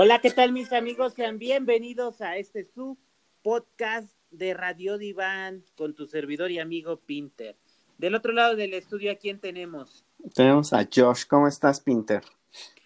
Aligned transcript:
Hola, 0.00 0.20
¿qué 0.20 0.30
tal 0.30 0.52
mis 0.52 0.72
amigos? 0.72 1.14
Sean 1.14 1.40
bienvenidos 1.40 2.20
a 2.20 2.36
este 2.36 2.62
su 2.62 2.96
podcast 3.42 4.16
de 4.30 4.54
Radio 4.54 4.96
Diván 4.96 5.64
con 5.76 5.92
tu 5.96 6.06
servidor 6.06 6.52
y 6.52 6.60
amigo 6.60 6.98
Pinter. 6.98 7.56
Del 7.98 8.14
otro 8.14 8.32
lado 8.32 8.54
del 8.54 8.74
estudio, 8.74 9.10
¿a 9.10 9.16
quién 9.16 9.40
tenemos? 9.40 10.04
Tenemos 10.36 10.72
a 10.72 10.84
Josh. 10.88 11.24
¿Cómo 11.26 11.48
estás, 11.48 11.80
Pinter? 11.80 12.22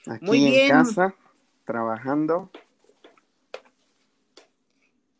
Aquí 0.06 0.24
Muy 0.24 0.38
bien. 0.38 0.62
en 0.62 0.68
casa, 0.70 1.14
trabajando. 1.66 2.50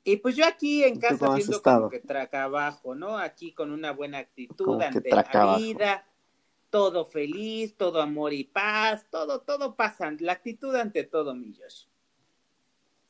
Y 0.03 0.17
pues 0.17 0.35
yo 0.35 0.47
aquí 0.47 0.85
en 0.85 0.95
¿Y 0.95 0.95
tú 0.95 1.01
casa 1.01 1.27
haciendo 1.27 1.61
como 1.61 1.91
que 1.91 2.01
trabajo, 2.01 2.95
¿no? 2.95 3.19
Aquí 3.19 3.53
con 3.53 3.71
una 3.71 3.93
buena 3.93 4.17
actitud 4.17 4.65
Como 4.65 4.81
ante 4.81 5.11
la 5.11 5.57
vida, 5.59 6.07
todo 6.73 7.05
feliz, 7.05 7.77
todo 7.77 8.01
amor 8.01 8.33
y 8.33 8.45
paz, 8.45 9.07
todo, 9.11 9.43
todo 9.43 9.77
pasa, 9.77 10.11
la 10.21 10.33
actitud 10.33 10.75
ante 10.75 11.05
todo, 11.05 11.35
mi 11.35 11.55
Josh. 11.55 11.85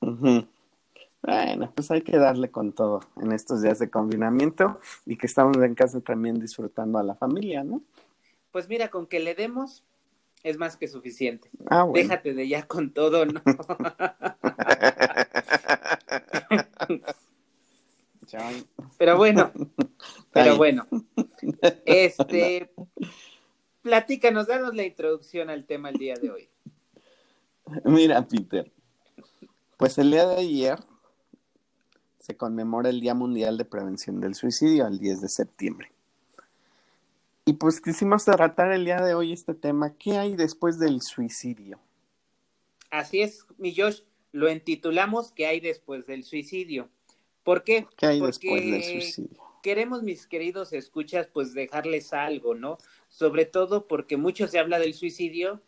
Bueno, 0.02 1.72
pues 1.74 1.90
hay 1.90 2.02
que 2.02 2.18
darle 2.18 2.50
con 2.50 2.72
todo 2.72 3.00
en 3.20 3.32
estos 3.32 3.62
días 3.62 3.78
de 3.78 3.88
confinamiento 3.88 4.80
y 5.06 5.16
que 5.16 5.26
estamos 5.26 5.56
en 5.58 5.74
casa 5.74 6.00
también 6.00 6.40
disfrutando 6.40 6.98
a 6.98 7.04
la 7.04 7.14
familia, 7.14 7.62
¿no? 7.62 7.80
Pues 8.50 8.68
mira, 8.68 8.88
con 8.88 9.06
que 9.06 9.20
le 9.20 9.34
demos 9.34 9.84
es 10.42 10.58
más 10.58 10.76
que 10.76 10.88
suficiente. 10.88 11.48
Ah, 11.70 11.84
bueno. 11.84 12.02
Déjate 12.02 12.34
de 12.34 12.48
ya 12.48 12.66
con 12.66 12.92
todo, 12.92 13.24
¿no? 13.24 13.40
Pero 18.98 19.16
bueno, 19.16 19.52
pero 20.32 20.56
bueno. 20.56 20.86
Este, 21.84 22.72
platícanos, 23.82 24.46
danos 24.46 24.74
la 24.74 24.84
introducción 24.84 25.50
al 25.50 25.66
tema 25.66 25.90
el 25.90 25.96
día 25.96 26.14
de 26.14 26.30
hoy. 26.30 26.48
Mira, 27.84 28.26
Peter, 28.26 28.72
pues 29.82 29.98
el 29.98 30.12
día 30.12 30.28
de 30.28 30.36
ayer 30.36 30.78
se 32.20 32.36
conmemora 32.36 32.88
el 32.88 33.00
Día 33.00 33.14
Mundial 33.14 33.58
de 33.58 33.64
Prevención 33.64 34.20
del 34.20 34.36
Suicidio, 34.36 34.86
el 34.86 35.00
10 35.00 35.22
de 35.22 35.28
septiembre. 35.28 35.90
Y 37.44 37.54
pues 37.54 37.80
quisimos 37.80 38.24
tratar 38.24 38.70
el 38.70 38.84
día 38.84 39.02
de 39.02 39.14
hoy 39.14 39.32
este 39.32 39.54
tema, 39.54 39.92
¿qué 39.98 40.18
hay 40.18 40.36
después 40.36 40.78
del 40.78 41.02
suicidio? 41.02 41.80
Así 42.92 43.22
es, 43.22 43.44
mi 43.58 43.74
Josh, 43.74 44.02
lo 44.30 44.46
entitulamos 44.46 45.32
¿Qué 45.32 45.46
hay 45.46 45.58
después 45.58 46.06
del 46.06 46.22
suicidio? 46.22 46.88
¿Por 47.42 47.64
qué? 47.64 47.88
¿Qué 47.96 48.06
hay 48.06 48.20
Porque 48.20 48.38
después 48.38 48.62
del 48.62 48.84
suicidio? 48.84 49.42
Queremos, 49.64 50.04
mis 50.04 50.28
queridos 50.28 50.72
escuchas, 50.72 51.26
pues 51.26 51.54
dejarles 51.54 52.12
algo, 52.12 52.54
¿no? 52.54 52.78
Sobre 53.08 53.46
todo 53.46 53.88
porque 53.88 54.16
mucho 54.16 54.46
se 54.46 54.60
habla 54.60 54.78
del 54.78 54.94
suicidio, 54.94 55.60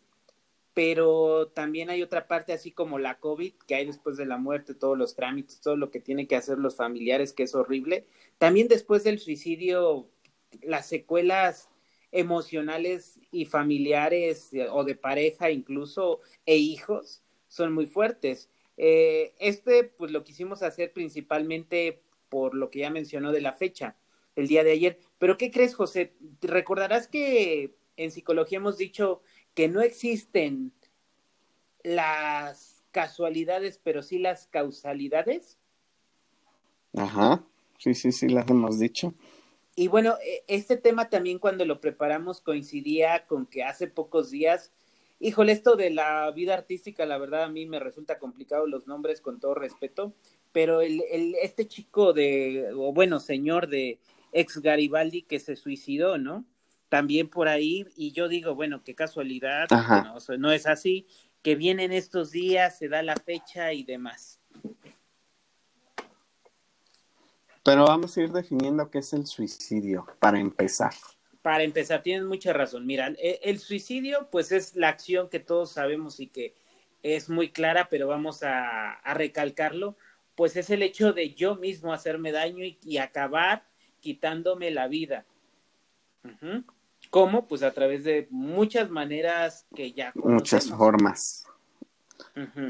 pero 0.75 1.47
también 1.47 1.89
hay 1.89 2.03
otra 2.03 2.27
parte, 2.27 2.51
así 2.51 2.69
como 2.69 2.99
la 2.99 3.17
COVID, 3.19 3.53
que 3.65 3.75
hay 3.75 3.85
después 3.85 4.17
de 4.17 4.25
la 4.25 4.37
muerte, 4.37 4.75
todos 4.75 4.97
los 4.97 5.15
trámites, 5.15 5.61
todo 5.61 5.77
lo 5.77 5.89
que 5.89 6.01
tienen 6.01 6.27
que 6.27 6.35
hacer 6.35 6.57
los 6.59 6.75
familiares, 6.75 7.31
que 7.31 7.43
es 7.43 7.55
horrible. 7.55 8.05
También 8.37 8.67
después 8.67 9.05
del 9.05 9.19
suicidio, 9.19 10.09
las 10.61 10.87
secuelas 10.87 11.69
emocionales 12.11 13.19
y 13.31 13.45
familiares 13.45 14.53
eh, 14.53 14.67
o 14.69 14.83
de 14.83 14.95
pareja 14.95 15.49
incluso 15.49 16.19
e 16.45 16.57
hijos 16.57 17.23
son 17.47 17.73
muy 17.73 17.85
fuertes. 17.85 18.49
Eh, 18.75 19.33
este 19.39 19.85
pues 19.85 20.11
lo 20.11 20.25
quisimos 20.25 20.61
hacer 20.61 20.91
principalmente 20.91 22.01
por 22.27 22.53
lo 22.53 22.69
que 22.69 22.79
ya 22.79 22.89
mencionó 22.89 23.31
de 23.31 23.39
la 23.39 23.53
fecha, 23.53 23.95
el 24.35 24.47
día 24.47 24.65
de 24.65 24.71
ayer. 24.71 24.99
Pero 25.19 25.37
¿qué 25.37 25.51
crees, 25.51 25.73
José? 25.73 26.15
Recordarás 26.41 27.07
que 27.07 27.75
en 27.97 28.11
psicología 28.11 28.57
hemos 28.57 28.77
dicho 28.77 29.21
que 29.55 29.67
no 29.67 29.81
existen 29.81 30.73
las 31.83 32.83
casualidades, 32.91 33.79
pero 33.83 34.03
sí 34.03 34.19
las 34.19 34.47
causalidades. 34.47 35.57
Ajá, 36.95 37.43
sí, 37.77 37.93
sí, 37.93 38.11
sí, 38.11 38.29
las 38.29 38.49
hemos 38.49 38.79
dicho. 38.79 39.13
Y 39.75 39.87
bueno, 39.87 40.15
e- 40.23 40.43
este 40.47 40.77
tema 40.77 41.09
también 41.09 41.39
cuando 41.39 41.65
lo 41.65 41.81
preparamos 41.81 42.41
coincidía 42.41 43.25
con 43.27 43.45
que 43.45 43.63
hace 43.63 43.87
pocos 43.87 44.29
días, 44.29 44.71
híjole, 45.19 45.51
esto 45.51 45.75
de 45.75 45.89
la 45.89 46.31
vida 46.31 46.53
artística, 46.53 47.05
la 47.05 47.17
verdad 47.17 47.43
a 47.43 47.49
mí 47.49 47.65
me 47.65 47.79
resulta 47.79 48.19
complicado 48.19 48.67
los 48.67 48.87
nombres 48.87 49.21
con 49.21 49.39
todo 49.39 49.55
respeto, 49.55 50.13
pero 50.51 50.81
el, 50.81 51.03
el, 51.11 51.35
este 51.41 51.67
chico 51.67 52.13
de, 52.13 52.71
o 52.75 52.93
bueno, 52.93 53.19
señor 53.19 53.67
de 53.67 53.99
ex 54.31 54.61
Garibaldi 54.61 55.23
que 55.23 55.39
se 55.39 55.55
suicidó, 55.55 56.17
¿no? 56.17 56.45
También 56.95 57.27
por 57.27 57.49
ahí, 57.49 57.85
y 57.97 58.13
yo 58.13 58.29
digo, 58.29 58.55
bueno, 58.55 58.81
qué 58.81 58.95
casualidad, 58.95 59.67
no, 60.39 60.51
es 60.53 60.65
así, 60.65 61.05
que 61.41 61.55
vienen 61.57 61.91
estos 61.91 62.31
días, 62.31 62.77
se 62.77 62.87
da 62.87 63.03
la 63.03 63.17
fecha 63.17 63.73
y 63.73 63.83
demás. 63.83 64.39
Pero 67.65 67.83
vamos 67.83 68.15
a 68.15 68.21
ir 68.21 68.31
definiendo 68.31 68.89
qué 68.89 68.99
es 68.99 69.11
el 69.11 69.25
suicidio 69.27 70.07
para 70.19 70.39
empezar. 70.39 70.93
Para 71.41 71.63
empezar, 71.63 72.01
tienes 72.01 72.23
mucha 72.23 72.53
razón. 72.53 72.85
Mira, 72.85 73.09
e- 73.17 73.41
el 73.43 73.59
suicidio, 73.59 74.29
pues 74.31 74.53
es 74.53 74.77
la 74.77 74.87
acción 74.87 75.27
que 75.27 75.41
todos 75.41 75.73
sabemos 75.73 76.21
y 76.21 76.27
que 76.27 76.55
es 77.03 77.29
muy 77.29 77.49
clara, 77.49 77.89
pero 77.89 78.07
vamos 78.07 78.41
a, 78.41 78.91
a 78.91 79.13
recalcarlo, 79.15 79.97
pues 80.35 80.55
es 80.55 80.69
el 80.69 80.81
hecho 80.81 81.11
de 81.11 81.33
yo 81.33 81.57
mismo 81.57 81.91
hacerme 81.91 82.31
daño 82.31 82.63
y, 82.63 82.79
y 82.85 82.99
acabar 82.99 83.67
quitándome 83.99 84.71
la 84.71 84.87
vida. 84.87 85.25
Ujú. 86.23 86.63
¿Cómo? 87.15 87.47
Pues 87.47 87.63
a 87.63 87.71
través 87.71 88.03
de 88.03 88.27
muchas 88.29 88.89
maneras 88.89 89.65
que 89.73 89.93
ya 89.93 90.11
Muchas 90.15 90.69
formas. 90.69 91.45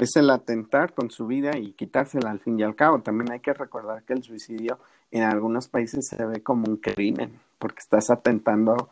Es 0.00 0.14
el 0.14 0.30
atentar 0.30 0.94
con 0.94 1.10
su 1.10 1.26
vida 1.26 1.58
y 1.58 1.72
quitársela 1.72 2.30
al 2.30 2.38
fin 2.38 2.56
y 2.60 2.62
al 2.62 2.76
cabo. 2.76 3.02
También 3.02 3.32
hay 3.32 3.40
que 3.40 3.52
recordar 3.52 4.04
que 4.04 4.12
el 4.12 4.22
suicidio 4.22 4.78
en 5.10 5.24
algunos 5.24 5.66
países 5.66 6.06
se 6.06 6.24
ve 6.24 6.44
como 6.44 6.70
un 6.70 6.76
crimen, 6.76 7.40
porque 7.58 7.80
estás 7.80 8.08
atentando 8.08 8.88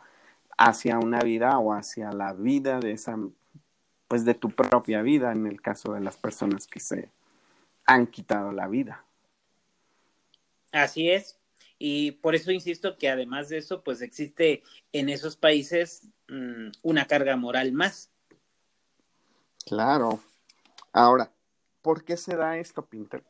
hacia 0.57 0.99
una 0.99 1.21
vida 1.21 1.57
o 1.57 1.71
hacia 1.71 2.11
la 2.11 2.33
vida 2.33 2.81
de 2.81 2.91
esa, 2.91 3.17
pues 4.09 4.25
de 4.25 4.33
tu 4.33 4.49
propia 4.49 5.01
vida, 5.03 5.31
en 5.31 5.47
el 5.47 5.61
caso 5.61 5.93
de 5.93 6.01
las 6.01 6.17
personas 6.17 6.67
que 6.67 6.81
se 6.81 7.11
han 7.85 8.07
quitado 8.07 8.51
la 8.51 8.67
vida. 8.67 9.05
Así 10.73 11.09
es. 11.09 11.39
Y 11.77 12.11
por 12.13 12.35
eso 12.35 12.51
insisto 12.51 12.97
que 12.97 13.09
además 13.09 13.49
de 13.49 13.57
eso, 13.57 13.83
pues 13.83 14.01
existe 14.01 14.63
en 14.93 15.09
esos 15.09 15.35
países 15.35 16.07
mm, 16.29 16.69
una 16.83 17.05
carga 17.05 17.35
moral 17.35 17.73
más. 17.73 18.11
Claro. 19.65 20.19
Ahora, 20.93 21.31
¿por 21.81 22.05
qué 22.05 22.17
se 22.17 22.35
da 22.35 22.57
esto, 22.57 22.85
Pinter? 22.85 23.23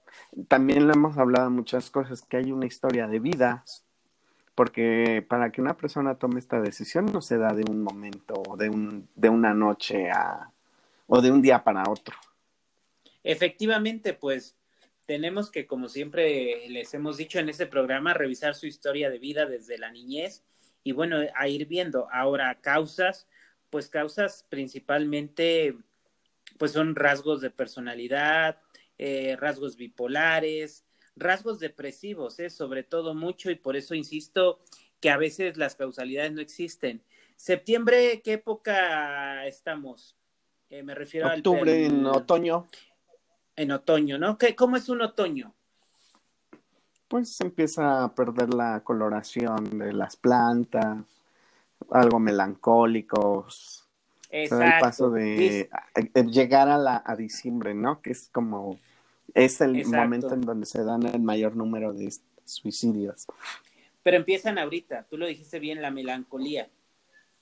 También 0.47 0.87
lo 0.87 0.93
hemos 0.93 1.17
hablado 1.17 1.49
muchas 1.49 1.89
cosas, 1.89 2.21
que 2.21 2.37
hay 2.37 2.51
una 2.51 2.67
historia 2.67 3.07
de 3.07 3.19
vida, 3.19 3.63
porque 4.53 5.25
para 5.27 5.51
que 5.51 5.61
una 5.61 5.75
persona 5.75 6.15
tome 6.15 6.39
esta 6.39 6.61
decisión 6.61 7.07
no 7.07 7.21
se 7.21 7.37
da 7.37 7.53
de 7.53 7.63
un 7.69 7.81
momento, 7.81 8.43
o 8.47 8.55
de, 8.57 8.69
un, 8.69 9.09
de 9.15 9.29
una 9.29 9.53
noche 9.53 10.11
a, 10.11 10.51
o 11.07 11.21
de 11.21 11.31
un 11.31 11.41
día 11.41 11.63
para 11.63 11.89
otro. 11.89 12.15
Efectivamente, 13.23 14.13
pues 14.13 14.55
tenemos 15.05 15.51
que, 15.51 15.67
como 15.67 15.89
siempre 15.89 16.67
les 16.69 16.93
hemos 16.93 17.17
dicho 17.17 17.39
en 17.39 17.49
este 17.49 17.67
programa, 17.67 18.13
revisar 18.13 18.55
su 18.55 18.67
historia 18.67 19.09
de 19.09 19.19
vida 19.19 19.45
desde 19.45 19.77
la 19.77 19.91
niñez 19.91 20.43
y 20.83 20.91
bueno, 20.91 21.17
a 21.35 21.47
ir 21.47 21.65
viendo 21.67 22.07
ahora 22.11 22.59
causas, 22.61 23.27
pues 23.69 23.89
causas 23.89 24.45
principalmente, 24.49 25.75
pues 26.57 26.71
son 26.71 26.95
rasgos 26.95 27.41
de 27.41 27.49
personalidad, 27.49 28.59
eh, 28.97 29.35
rasgos 29.39 29.77
bipolares, 29.77 30.85
rasgos 31.15 31.59
depresivos, 31.59 32.39
¿eh? 32.39 32.49
sobre 32.49 32.83
todo 32.83 33.13
mucho 33.13 33.51
y 33.51 33.55
por 33.55 33.75
eso 33.75 33.95
insisto 33.95 34.59
que 35.01 35.09
a 35.09 35.17
veces 35.17 35.57
las 35.57 35.75
causalidades 35.75 36.31
no 36.33 36.41
existen. 36.41 37.01
Septiembre, 37.35 38.21
¿qué 38.23 38.33
época 38.33 39.45
estamos? 39.47 40.15
Eh, 40.69 40.83
me 40.83 40.95
refiero 40.95 41.27
Octubre, 41.27 41.85
al, 41.85 41.91
en 41.91 42.05
otoño, 42.05 42.67
en 43.55 43.71
otoño, 43.71 44.17
¿no? 44.17 44.37
¿Qué, 44.37 44.55
¿Cómo 44.55 44.75
es 44.77 44.89
un 44.89 45.01
otoño? 45.01 45.53
pues 47.07 47.39
empieza 47.39 48.03
a 48.03 48.15
perder 48.15 48.53
la 48.53 48.81
coloración 48.83 49.77
de 49.77 49.93
las 49.93 50.15
plantas, 50.17 50.97
algo 51.91 52.19
melancólicos, 52.19 53.87
se 54.29 54.55
da 54.55 54.65
el 54.65 54.79
paso 54.79 55.11
de 55.11 55.69
a- 55.71 55.87
a 56.19 56.21
llegar 56.23 56.67
a 56.67 56.77
la 56.77 57.03
a 57.05 57.15
diciembre, 57.15 57.73
¿no? 57.75 58.01
Que 58.01 58.11
es 58.11 58.29
como 58.33 58.79
es 59.33 59.61
el 59.61 59.75
Exacto. 59.77 59.97
momento 59.97 60.33
en 60.33 60.41
donde 60.41 60.65
se 60.65 60.83
dan 60.83 61.05
el 61.05 61.21
mayor 61.21 61.55
número 61.55 61.93
de 61.93 62.11
suicidios. 62.43 63.27
Pero 64.01 64.17
empiezan 64.17 64.57
ahorita, 64.57 65.03
tú 65.09 65.17
lo 65.17 65.25
dijiste 65.27 65.59
bien, 65.59 65.81
la 65.81 65.91
melancolía. 65.91 66.69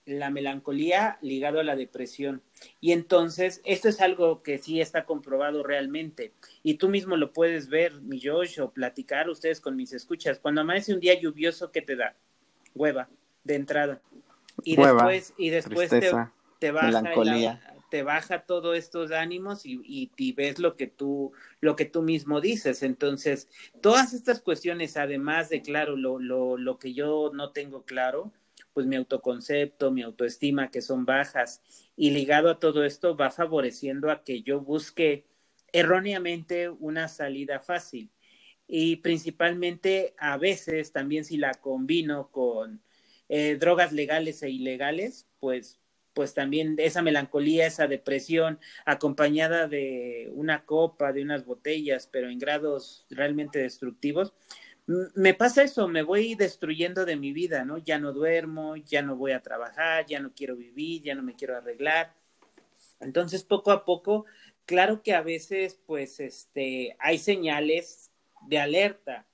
La 0.05 0.29
melancolía 0.29 1.17
ligado 1.21 1.59
a 1.59 1.63
la 1.63 1.75
depresión. 1.75 2.41
Y 2.81 2.91
entonces, 2.91 3.61
esto 3.63 3.87
es 3.87 4.01
algo 4.01 4.43
que 4.43 4.57
sí 4.57 4.81
está 4.81 5.05
comprobado 5.05 5.63
realmente. 5.63 6.33
Y 6.61 6.75
tú 6.75 6.89
mismo 6.89 7.15
lo 7.15 7.31
puedes 7.31 7.69
ver, 7.69 8.01
mi 8.01 8.19
Josh, 8.21 8.59
o 8.59 8.71
platicar 8.71 9.29
ustedes 9.29 9.61
con 9.61 9.75
mis 9.75 9.93
escuchas. 9.93 10.39
Cuando 10.39 10.61
amanece 10.61 10.93
un 10.93 10.99
día 10.99 11.19
lluvioso, 11.19 11.71
¿qué 11.71 11.81
te 11.81 11.95
da? 11.95 12.15
Hueva, 12.75 13.09
de 13.43 13.55
entrada. 13.55 14.01
Y 14.63 14.77
Hueva, 14.77 15.07
después, 15.07 15.33
y 15.37 15.49
después 15.49 15.89
te, 15.89 15.99
tristeza, 15.99 16.33
te 16.59 16.71
baja, 16.71 16.87
el, 16.87 16.93
melancolía. 16.93 17.61
te 17.89 18.03
baja 18.03 18.45
todos 18.45 18.77
estos 18.77 19.11
ánimos 19.11 19.65
y, 19.65 20.11
y, 20.17 20.33
ves 20.33 20.59
lo 20.59 20.75
que 20.75 20.87
tú, 20.87 21.31
lo 21.61 21.75
que 21.75 21.85
tú 21.85 22.01
mismo 22.01 22.41
dices. 22.41 22.83
Entonces, 22.83 23.49
todas 23.81 24.13
estas 24.13 24.41
cuestiones, 24.41 24.97
además 24.97 25.49
de, 25.49 25.61
claro, 25.61 25.95
lo, 25.95 26.19
lo, 26.19 26.57
lo 26.57 26.77
que 26.77 26.93
yo 26.93 27.31
no 27.33 27.51
tengo 27.51 27.83
claro, 27.83 28.31
pues 28.73 28.85
mi 28.85 28.95
autoconcepto, 28.95 29.91
mi 29.91 30.01
autoestima, 30.01 30.71
que 30.71 30.81
son 30.81 31.05
bajas, 31.05 31.61
y 31.95 32.11
ligado 32.11 32.49
a 32.49 32.59
todo 32.59 32.83
esto 32.83 33.15
va 33.15 33.29
favoreciendo 33.29 34.09
a 34.11 34.23
que 34.23 34.41
yo 34.41 34.61
busque 34.61 35.25
erróneamente 35.71 36.69
una 36.69 37.07
salida 37.07 37.59
fácil. 37.59 38.11
Y 38.67 38.97
principalmente 38.97 40.15
a 40.17 40.37
veces 40.37 40.91
también 40.91 41.25
si 41.25 41.37
la 41.37 41.53
combino 41.53 42.31
con 42.31 42.81
eh, 43.29 43.57
drogas 43.59 43.91
legales 43.91 44.41
e 44.43 44.49
ilegales, 44.49 45.27
pues 45.39 45.79
pues 46.13 46.33
también 46.33 46.75
esa 46.77 47.01
melancolía, 47.01 47.65
esa 47.67 47.87
depresión, 47.87 48.59
acompañada 48.85 49.67
de 49.67 50.29
una 50.33 50.65
copa, 50.65 51.11
de 51.11 51.23
unas 51.23 51.45
botellas, 51.45 52.07
pero 52.11 52.29
en 52.29 52.39
grados 52.39 53.05
realmente 53.09 53.59
destructivos, 53.59 54.33
me 54.85 55.33
pasa 55.33 55.63
eso, 55.63 55.87
me 55.87 56.03
voy 56.03 56.35
destruyendo 56.35 57.05
de 57.05 57.15
mi 57.15 57.31
vida, 57.31 57.63
¿no? 57.63 57.77
Ya 57.77 57.99
no 57.99 58.11
duermo, 58.11 58.75
ya 58.75 59.01
no 59.01 59.15
voy 59.15 59.31
a 59.31 59.41
trabajar, 59.41 60.05
ya 60.05 60.19
no 60.19 60.33
quiero 60.33 60.55
vivir, 60.55 61.03
ya 61.03 61.15
no 61.15 61.23
me 61.23 61.35
quiero 61.35 61.55
arreglar. 61.55 62.13
Entonces, 62.99 63.43
poco 63.43 63.71
a 63.71 63.85
poco, 63.85 64.25
claro 64.65 65.01
que 65.01 65.13
a 65.13 65.21
veces, 65.21 65.79
pues, 65.85 66.19
este, 66.19 66.97
hay 66.99 67.17
señales 67.17 68.11
de 68.47 68.59
alerta, 68.59 69.25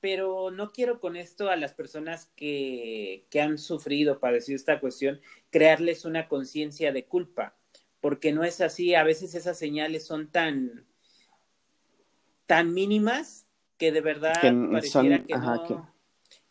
pero 0.00 0.52
no 0.52 0.72
quiero 0.72 1.00
con 1.00 1.16
esto 1.16 1.50
a 1.50 1.56
las 1.56 1.74
personas 1.74 2.30
que, 2.36 3.26
que 3.30 3.40
han 3.40 3.58
sufrido, 3.58 4.20
padecido 4.20 4.56
esta 4.56 4.78
cuestión, 4.78 5.20
crearles 5.50 6.04
una 6.04 6.28
conciencia 6.28 6.92
de 6.92 7.06
culpa, 7.06 7.56
porque 8.00 8.32
no 8.32 8.44
es 8.44 8.60
así, 8.60 8.94
a 8.94 9.02
veces 9.02 9.34
esas 9.34 9.58
señales 9.58 10.06
son 10.06 10.30
tan, 10.30 10.86
tan 12.46 12.72
mínimas 12.72 13.45
que 13.78 13.92
de 13.92 14.00
verdad 14.00 14.34
pareciera 14.40 15.24
que, 15.24 15.34
no, 15.34 15.94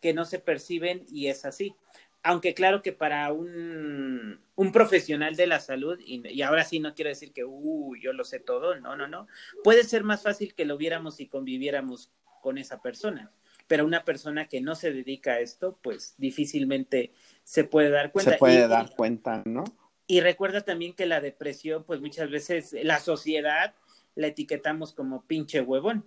que... 0.01 0.13
no 0.13 0.25
se 0.25 0.39
perciben 0.39 1.05
y 1.09 1.27
es 1.27 1.45
así. 1.45 1.75
Aunque 2.23 2.55
claro 2.55 2.81
que 2.81 2.91
para 2.91 3.31
un, 3.31 4.41
un 4.55 4.71
profesional 4.71 5.35
de 5.35 5.45
la 5.45 5.59
salud, 5.59 5.99
y, 6.03 6.27
y, 6.27 6.41
ahora 6.41 6.63
sí 6.63 6.79
no 6.79 6.95
quiero 6.95 7.09
decir 7.09 7.31
que, 7.33 7.45
uh, 7.45 7.95
yo 7.97 8.13
lo 8.13 8.23
sé 8.23 8.39
todo, 8.39 8.79
no, 8.79 8.95
no, 8.95 9.07
no, 9.07 9.27
puede 9.63 9.83
ser 9.83 10.03
más 10.03 10.23
fácil 10.23 10.55
que 10.55 10.65
lo 10.65 10.75
viéramos 10.75 11.19
y 11.19 11.27
conviviéramos 11.27 12.11
con 12.41 12.57
esa 12.57 12.81
persona, 12.81 13.31
pero 13.67 13.85
una 13.85 14.03
persona 14.03 14.47
que 14.47 14.59
no 14.61 14.73
se 14.73 14.91
dedica 14.91 15.33
a 15.33 15.39
esto, 15.39 15.77
pues 15.83 16.15
difícilmente 16.17 17.13
se 17.43 17.63
puede 17.63 17.91
dar 17.91 18.11
cuenta. 18.11 18.31
Se 18.31 18.37
puede 18.37 18.67
dar 18.67 18.95
cuenta, 18.95 19.43
¿no? 19.45 19.63
Y 20.07 20.21
recuerda 20.21 20.61
también 20.61 20.93
que 20.93 21.05
la 21.05 21.21
depresión, 21.21 21.83
pues 21.83 22.01
muchas 22.01 22.29
veces 22.29 22.75
la 22.83 22.99
sociedad 22.99 23.73
la 24.15 24.27
etiquetamos 24.27 24.93
como 24.93 25.25
pinche 25.25 25.61
huevón. 25.61 26.05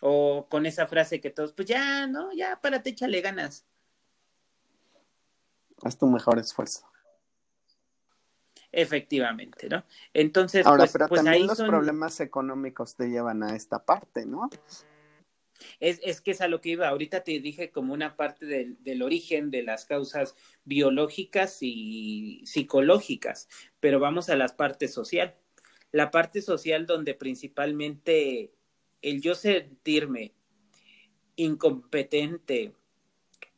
O 0.00 0.46
con 0.48 0.66
esa 0.66 0.86
frase 0.86 1.20
que 1.20 1.30
todos, 1.30 1.52
pues 1.52 1.68
ya, 1.68 2.06
¿no? 2.06 2.32
Ya, 2.32 2.60
párate, 2.60 2.90
échale 2.90 3.20
ganas. 3.20 3.66
Haz 5.82 5.98
tu 5.98 6.06
mejor 6.06 6.38
esfuerzo. 6.38 6.88
Efectivamente, 8.70 9.68
¿no? 9.68 9.84
Entonces, 10.12 10.66
Ahora, 10.66 10.82
pues, 10.82 10.92
pero 10.92 11.08
pues 11.08 11.18
también 11.20 11.42
ahí 11.42 11.48
los 11.48 11.56
son... 11.56 11.68
problemas 11.68 12.20
económicos 12.20 12.96
te 12.96 13.08
llevan 13.08 13.42
a 13.42 13.56
esta 13.56 13.84
parte, 13.84 14.26
¿no? 14.26 14.50
Es, 15.80 15.98
es, 16.02 16.20
que 16.20 16.32
es 16.32 16.40
a 16.40 16.48
lo 16.48 16.60
que 16.60 16.70
iba. 16.70 16.88
Ahorita 16.88 17.24
te 17.24 17.40
dije 17.40 17.70
como 17.70 17.94
una 17.94 18.16
parte 18.16 18.46
del, 18.46 18.82
del, 18.84 19.02
origen 19.02 19.50
de 19.50 19.62
las 19.62 19.86
causas 19.86 20.36
biológicas 20.64 21.58
y 21.62 22.42
psicológicas, 22.44 23.48
pero 23.80 23.98
vamos 24.00 24.28
a 24.28 24.36
la 24.36 24.48
parte 24.48 24.86
social. 24.86 25.34
La 25.90 26.10
parte 26.10 26.42
social 26.42 26.86
donde 26.86 27.14
principalmente 27.14 28.52
el 29.02 29.20
yo 29.20 29.34
sentirme 29.34 30.32
incompetente 31.36 32.72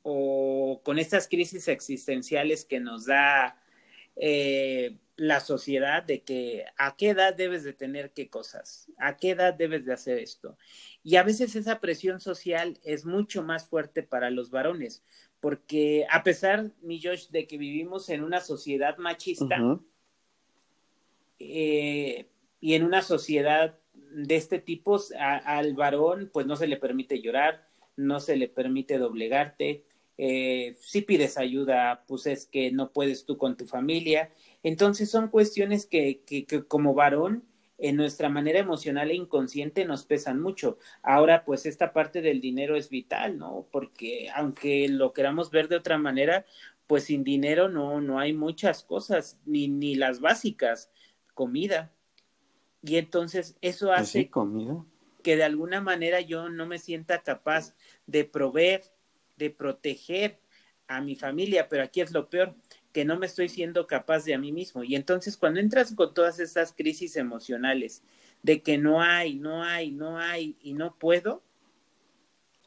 o 0.02 0.80
con 0.84 0.98
estas 0.98 1.28
crisis 1.28 1.68
existenciales 1.68 2.64
que 2.64 2.80
nos 2.80 3.06
da 3.06 3.60
eh, 4.16 4.96
la 5.16 5.40
sociedad 5.40 6.02
de 6.02 6.22
que 6.22 6.64
a 6.78 6.96
qué 6.96 7.10
edad 7.10 7.34
debes 7.34 7.62
de 7.62 7.74
tener 7.74 8.12
qué 8.12 8.28
cosas, 8.28 8.90
a 8.98 9.16
qué 9.18 9.30
edad 9.30 9.52
debes 9.52 9.84
de 9.84 9.92
hacer 9.92 10.18
esto. 10.18 10.56
Y 11.02 11.16
a 11.16 11.22
veces 11.22 11.56
esa 11.56 11.80
presión 11.80 12.20
social 12.20 12.78
es 12.82 13.04
mucho 13.04 13.42
más 13.42 13.68
fuerte 13.68 14.02
para 14.02 14.30
los 14.30 14.50
varones, 14.50 15.02
porque 15.40 16.06
a 16.10 16.22
pesar, 16.22 16.72
mi 16.80 17.02
Josh, 17.02 17.28
de 17.28 17.46
que 17.46 17.58
vivimos 17.58 18.08
en 18.08 18.22
una 18.24 18.40
sociedad 18.40 18.96
machista 18.96 19.62
uh 19.62 19.66
-huh. 19.66 19.84
eh, 21.38 22.26
y 22.60 22.74
en 22.74 22.84
una 22.84 23.02
sociedad 23.02 23.78
de 24.10 24.36
este 24.36 24.58
tipo, 24.58 24.98
al 25.18 25.74
varón 25.74 26.30
pues 26.32 26.46
no 26.46 26.56
se 26.56 26.66
le 26.66 26.76
permite 26.76 27.20
llorar, 27.20 27.66
no 27.96 28.20
se 28.20 28.36
le 28.36 28.48
permite 28.48 28.98
doblegarte, 28.98 29.84
eh, 30.22 30.76
si 30.80 31.00
pides 31.00 31.38
ayuda, 31.38 32.04
pues 32.06 32.26
es 32.26 32.44
que 32.46 32.70
no 32.70 32.92
puedes 32.92 33.24
tú 33.24 33.38
con 33.38 33.56
tu 33.56 33.64
familia. 33.64 34.30
Entonces 34.62 35.10
son 35.10 35.28
cuestiones 35.28 35.86
que, 35.86 36.22
que, 36.26 36.44
que 36.44 36.64
como 36.64 36.92
varón 36.92 37.44
en 37.78 37.96
nuestra 37.96 38.28
manera 38.28 38.58
emocional 38.58 39.10
e 39.10 39.14
inconsciente 39.14 39.86
nos 39.86 40.04
pesan 40.04 40.38
mucho. 40.38 40.76
Ahora, 41.02 41.46
pues 41.46 41.64
esta 41.64 41.94
parte 41.94 42.20
del 42.20 42.42
dinero 42.42 42.76
es 42.76 42.90
vital, 42.90 43.38
¿no? 43.38 43.66
Porque 43.72 44.28
aunque 44.34 44.88
lo 44.88 45.14
queramos 45.14 45.50
ver 45.50 45.68
de 45.68 45.76
otra 45.76 45.96
manera, 45.96 46.44
pues 46.86 47.04
sin 47.04 47.24
dinero 47.24 47.70
no, 47.70 48.02
no 48.02 48.18
hay 48.18 48.34
muchas 48.34 48.82
cosas, 48.82 49.40
ni, 49.46 49.68
ni 49.68 49.94
las 49.94 50.20
básicas, 50.20 50.90
comida. 51.32 51.94
Y 52.82 52.96
entonces 52.96 53.56
eso 53.60 53.92
hace 53.92 54.22
pues 54.22 54.30
comida. 54.30 54.84
que 55.22 55.36
de 55.36 55.44
alguna 55.44 55.80
manera 55.80 56.20
yo 56.20 56.48
no 56.48 56.66
me 56.66 56.78
sienta 56.78 57.22
capaz 57.22 57.74
de 58.06 58.24
proveer, 58.24 58.84
de 59.36 59.50
proteger 59.50 60.40
a 60.86 61.00
mi 61.00 61.14
familia, 61.14 61.68
pero 61.68 61.84
aquí 61.84 62.00
es 62.00 62.10
lo 62.10 62.28
peor, 62.28 62.56
que 62.92 63.04
no 63.04 63.18
me 63.18 63.26
estoy 63.26 63.48
siendo 63.48 63.86
capaz 63.86 64.24
de 64.24 64.34
a 64.34 64.38
mí 64.38 64.50
mismo. 64.50 64.82
Y 64.82 64.96
entonces 64.96 65.36
cuando 65.36 65.60
entras 65.60 65.94
con 65.94 66.14
todas 66.14 66.40
estas 66.40 66.72
crisis 66.72 67.16
emocionales 67.16 68.02
de 68.42 68.62
que 68.62 68.78
no 68.78 69.00
hay, 69.00 69.36
no 69.36 69.62
hay, 69.62 69.92
no 69.92 70.18
hay 70.18 70.56
y 70.60 70.72
no 70.72 70.96
puedo, 70.98 71.42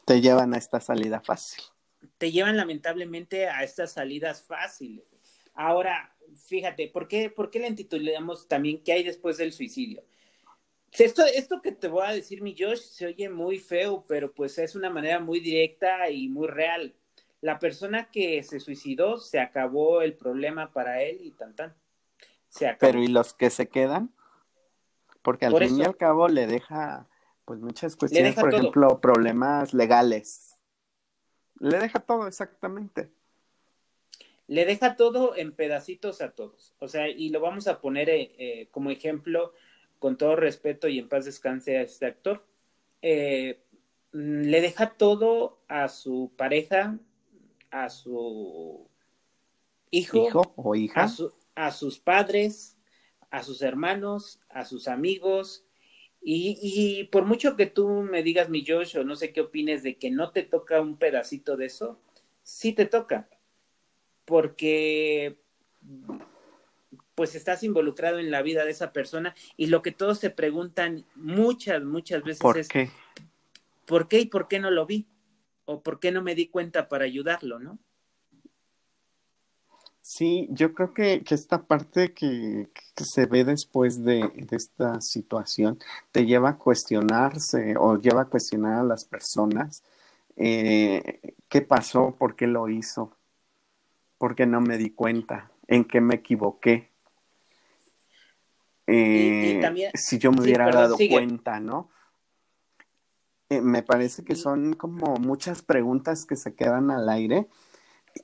te 0.06 0.22
llevan 0.22 0.54
a 0.54 0.58
esta 0.58 0.80
salida 0.80 1.22
fácil. 1.22 1.64
Te 2.18 2.32
llevan 2.32 2.58
lamentablemente 2.58 3.48
a 3.48 3.64
estas 3.64 3.94
salidas 3.94 4.42
fáciles. 4.42 5.06
Ahora, 5.54 6.16
fíjate, 6.36 6.90
¿por 6.90 7.08
qué, 7.08 7.30
por 7.30 7.50
qué 7.50 7.60
le 7.60 7.68
intitulamos 7.68 8.48
también 8.48 8.84
qué 8.84 8.94
hay 8.94 9.04
después 9.04 9.38
del 9.38 9.54
suicidio? 9.54 10.04
Esto, 10.98 11.24
esto 11.26 11.62
que 11.62 11.72
te 11.72 11.88
voy 11.88 12.06
a 12.06 12.12
decir, 12.12 12.42
mi 12.42 12.56
Josh, 12.58 12.80
se 12.80 13.08
oye 13.08 13.30
muy 13.30 13.60
feo, 13.60 14.06
pero 14.08 14.32
pues 14.32 14.58
es 14.58 14.76
una 14.76 14.90
manera 14.90 15.20
muy 15.20 15.40
directa 15.40 16.10
y 16.10 16.30
muy 16.30 16.48
real 16.48 16.96
la 17.44 17.60
persona 17.60 18.10
que 18.10 18.42
se 18.42 18.62
suicidó 18.62 19.18
se 19.18 19.38
acabó 19.38 20.02
el 20.02 20.14
problema 20.14 20.72
para 20.72 21.04
él 21.04 21.20
y 21.22 21.32
tan 21.32 21.54
tan. 21.54 21.76
Se 22.48 22.66
acabó. 22.68 22.80
Pero 22.80 23.04
¿y 23.04 23.08
los 23.08 23.34
que 23.34 23.50
se 23.50 23.68
quedan? 23.68 24.16
Porque 25.22 25.48
al 25.48 25.52
por 25.52 25.62
fin 25.62 25.74
eso, 25.74 25.82
y 25.82 25.86
al 25.86 25.98
cabo 25.98 26.30
le 26.30 26.48
deja 26.48 27.10
pues 27.44 27.60
muchas 27.60 27.98
cuestiones, 27.98 28.36
por 28.36 28.50
todo. 28.50 28.62
ejemplo, 28.62 29.02
problemas 29.02 29.74
legales. 29.74 30.58
Le 31.60 31.80
deja 31.80 32.00
todo 32.00 32.28
exactamente. 32.28 33.12
Le 34.48 34.64
deja 34.64 34.96
todo 34.96 35.36
en 35.36 35.54
pedacitos 35.54 36.22
a 36.22 36.32
todos. 36.32 36.74
O 36.80 36.88
sea, 36.88 37.10
y 37.10 37.28
lo 37.28 37.42
vamos 37.42 37.68
a 37.68 37.82
poner 37.82 38.10
eh, 38.10 38.36
eh, 38.38 38.70
como 38.72 38.90
ejemplo, 38.90 39.52
con 40.04 40.18
todo 40.18 40.36
respeto 40.36 40.90
y 40.90 41.00
en 41.00 41.08
paz 41.08 41.24
descanse 41.24 41.78
a 41.78 41.82
este 41.82 42.06
actor. 42.06 42.46
Eh, 43.02 43.64
le 44.12 44.60
deja 44.60 44.98
todo 44.98 45.62
a 45.70 45.88
su 45.88 46.34
pareja, 46.36 47.00
a 47.72 47.90
su 47.90 48.86
hijo, 49.92 50.28
hijo 50.28 50.54
o 50.58 50.76
hija, 50.76 51.04
a, 51.04 51.08
su, 51.08 51.32
a, 51.56 51.72
sus 51.72 52.00
padres, 52.00 52.76
a 53.32 53.44
sus 53.44 53.62
hermanos, 53.62 54.42
a 54.50 54.66
sus 54.66 54.90
amigos. 54.90 55.64
Y, 56.22 56.60
y, 56.62 57.06
por 57.06 57.24
mucho 57.24 57.56
que 57.56 57.68
tú 57.68 57.88
me 57.88 58.24
digas, 58.24 58.50
mi 58.50 58.66
Josh, 58.68 58.98
o 58.98 59.06
no 59.06 59.16
sé 59.16 59.32
qué 59.32 59.40
opines 59.40 59.84
de 59.84 59.96
que 59.96 60.12
no 60.12 60.32
te 60.32 60.44
toca 60.44 60.82
un 60.82 60.98
pedacito 60.98 61.56
de 61.56 61.68
eso, 61.68 61.98
sí 62.44 62.74
te 62.74 62.88
toca. 62.88 63.30
Porque 64.26 65.38
pues 67.16 67.36
estás 67.36 67.64
involucrado 67.64 68.20
en 68.20 68.32
la 68.32 68.42
vida 68.42 68.66
de 68.66 68.72
esa 68.72 68.92
persona 68.92 69.36
y 69.58 69.68
lo 69.68 69.82
que 69.82 69.92
todos 69.92 70.20
se 70.20 70.30
preguntan 70.30 71.06
muchas, 71.16 71.84
muchas 71.84 72.24
veces 72.24 72.42
¿Por 72.42 72.58
es 72.58 72.68
qué? 72.68 72.90
¿por 73.86 74.08
qué 74.08 74.22
y 74.22 74.26
por 74.26 74.48
qué 74.48 74.60
no 74.60 74.72
lo 74.72 74.86
vi? 74.86 75.08
o 75.66 75.82
por 75.82 76.00
qué 76.00 76.12
no 76.12 76.22
me 76.22 76.36
di 76.36 76.48
cuenta 76.48 76.90
para 76.90 77.06
ayudarlo, 77.06 77.60
¿no? 77.60 77.80
Sí, 80.02 80.48
yo 80.52 80.74
creo 80.74 80.94
que, 80.94 81.24
que 81.24 81.34
esta 81.34 81.64
parte 81.64 82.14
que, 82.14 82.70
que, 82.74 83.04
se 83.06 83.26
ve 83.26 83.46
después 83.46 84.04
de, 84.04 84.30
de, 84.36 84.58
esta 84.58 85.00
situación 85.00 85.80
te 86.12 86.26
lleva 86.26 86.50
a 86.50 86.58
cuestionarse 86.58 87.76
o 87.80 87.98
lleva 87.98 88.24
a 88.24 88.26
cuestionar 88.26 88.80
a 88.80 88.84
las 88.84 89.06
personas 89.06 89.82
eh, 90.36 91.22
qué 91.48 91.62
pasó, 91.62 92.16
por 92.20 92.36
qué 92.36 92.48
lo 92.48 92.68
hizo, 92.68 93.16
por 94.18 94.36
qué 94.36 94.46
no 94.46 94.60
me 94.60 94.78
di 94.78 94.90
cuenta, 94.90 95.52
en 95.68 95.86
qué 95.86 96.02
me 96.02 96.16
equivoqué. 96.16 96.90
Eh, 98.88 99.92
si 99.94 100.18
yo 100.18 100.32
me 100.32 100.42
hubiera 100.42 100.70
dado 100.72 100.98
cuenta, 101.10 101.60
¿no? 101.60 101.90
Eh, 103.50 103.62
me 103.62 103.84
parece 103.84 104.24
que 104.24 104.36
son 104.36 104.74
como 104.74 105.16
muchas 105.16 105.62
preguntas 105.62 106.26
que 106.26 106.36
se 106.36 106.56
quedan 106.56 106.92
al 106.92 107.10
aire 107.10 107.48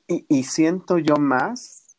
y, 0.08 0.26
y, 0.28 0.44
siento 0.44 0.98
yo 0.98 1.16
más, 1.16 1.96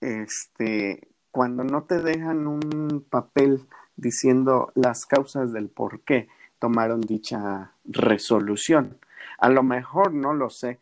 este, 0.00 1.08
cuando 1.30 1.64
no 1.64 1.84
te 1.84 2.00
dejan 2.00 2.46
un 2.46 3.04
papel 3.08 3.66
diciendo 3.96 4.72
las 4.74 5.06
causas 5.06 5.52
del 5.52 5.68
por 5.68 6.00
qué 6.00 6.28
tomaron 6.58 7.00
dicha 7.00 7.72
resolución. 7.84 8.98
A 9.38 9.48
lo 9.48 9.62
mejor 9.62 10.12
no 10.12 10.32
lo 10.34 10.50
sé. 10.50 10.78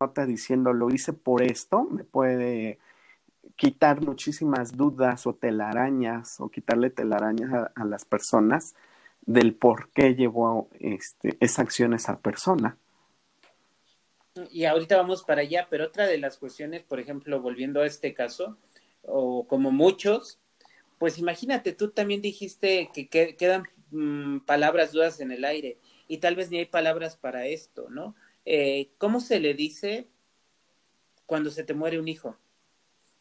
Nota 0.00 0.24
diciendo 0.24 0.72
lo 0.72 0.90
hice 0.90 1.12
por 1.12 1.42
esto, 1.42 1.84
me 1.84 2.04
puede 2.04 2.78
quitar 3.60 4.00
muchísimas 4.00 4.74
dudas 4.74 5.26
o 5.26 5.34
telarañas 5.34 6.40
o 6.40 6.48
quitarle 6.48 6.88
telarañas 6.88 7.70
a, 7.74 7.84
las 7.84 8.06
personas 8.06 8.74
del 9.20 9.54
por 9.54 9.90
qué 9.90 10.14
llevó 10.14 10.70
este, 10.78 11.36
esa 11.40 11.60
acción 11.60 11.92
esa 11.92 12.18
persona. 12.20 12.78
Y 14.50 14.64
ahorita 14.64 14.96
vamos 14.96 15.24
para 15.24 15.42
allá, 15.42 15.66
pero 15.68 15.84
otra 15.84 16.06
de 16.06 16.16
las 16.16 16.38
cuestiones, 16.38 16.82
por 16.84 17.00
ejemplo, 17.00 17.42
volviendo 17.42 17.82
a 17.82 17.86
este 17.86 18.14
caso, 18.14 18.56
o 19.02 19.46
como 19.46 19.70
muchos, 19.70 20.38
pues 20.96 21.18
imagínate, 21.18 21.74
tú 21.74 21.90
también 21.90 22.22
dijiste 22.22 22.88
que, 22.94 23.10
quedan 23.36 23.64
mm, 23.90 24.38
palabras 24.46 24.92
dudas 24.92 25.20
en 25.20 25.32
el 25.32 25.44
aire 25.44 25.76
y 26.08 26.16
tal 26.16 26.34
vez 26.34 26.50
ni 26.50 26.56
hay 26.56 26.66
palabras 26.66 27.18
para 27.18 27.44
esto, 27.44 27.90
¿no? 27.90 28.14
Eh, 28.46 28.88
¿Cómo 28.96 29.20
se 29.20 29.38
le 29.38 29.52
dice 29.52 30.08
cuando 31.26 31.50
se 31.50 31.62
te 31.62 31.74
muere 31.74 32.00
un 32.00 32.08
hijo? 32.08 32.38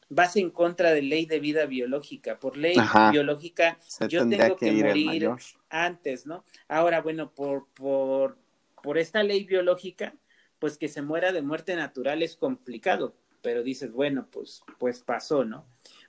Vas 0.10 0.36
en 0.36 0.50
contra 0.50 0.92
de 0.92 1.04
ley 1.04 1.26
de 1.26 1.40
vida 1.40 1.66
biológica. 1.66 2.40
Por 2.40 2.58
ley 2.58 2.76
biológica, 3.12 3.78
yo 4.10 4.28
tengo 4.28 4.58
que, 4.58 4.72
morir 4.72 5.30
antes, 5.70 6.26
¿no? 6.26 6.44
Ahora, 6.68 7.02
bueno, 7.02 7.32
por, 7.34 7.68
por, 7.74 8.38
por 8.82 8.98
esta 8.98 9.24
ley 9.24 9.46
biológica, 9.46 10.16
pues 10.58 10.78
que 10.78 10.88
se 10.90 11.02
muera 11.02 11.32
de 11.32 11.42
muerte 11.42 11.76
natural 11.76 12.22
es 12.24 12.36
complicado, 12.36 13.16
pero 13.42 13.64
dices, 13.64 13.92
bueno, 13.92 14.28
pues, 14.30 14.62
pues 14.78 15.02
pasó, 15.02 15.46
¿no? 15.46 15.66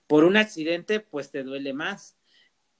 Por 0.06 0.24
un 0.24 0.36
accidente, 0.36 1.00
pues 1.00 1.30
te 1.30 1.44
duele 1.44 1.72
más. 1.72 2.16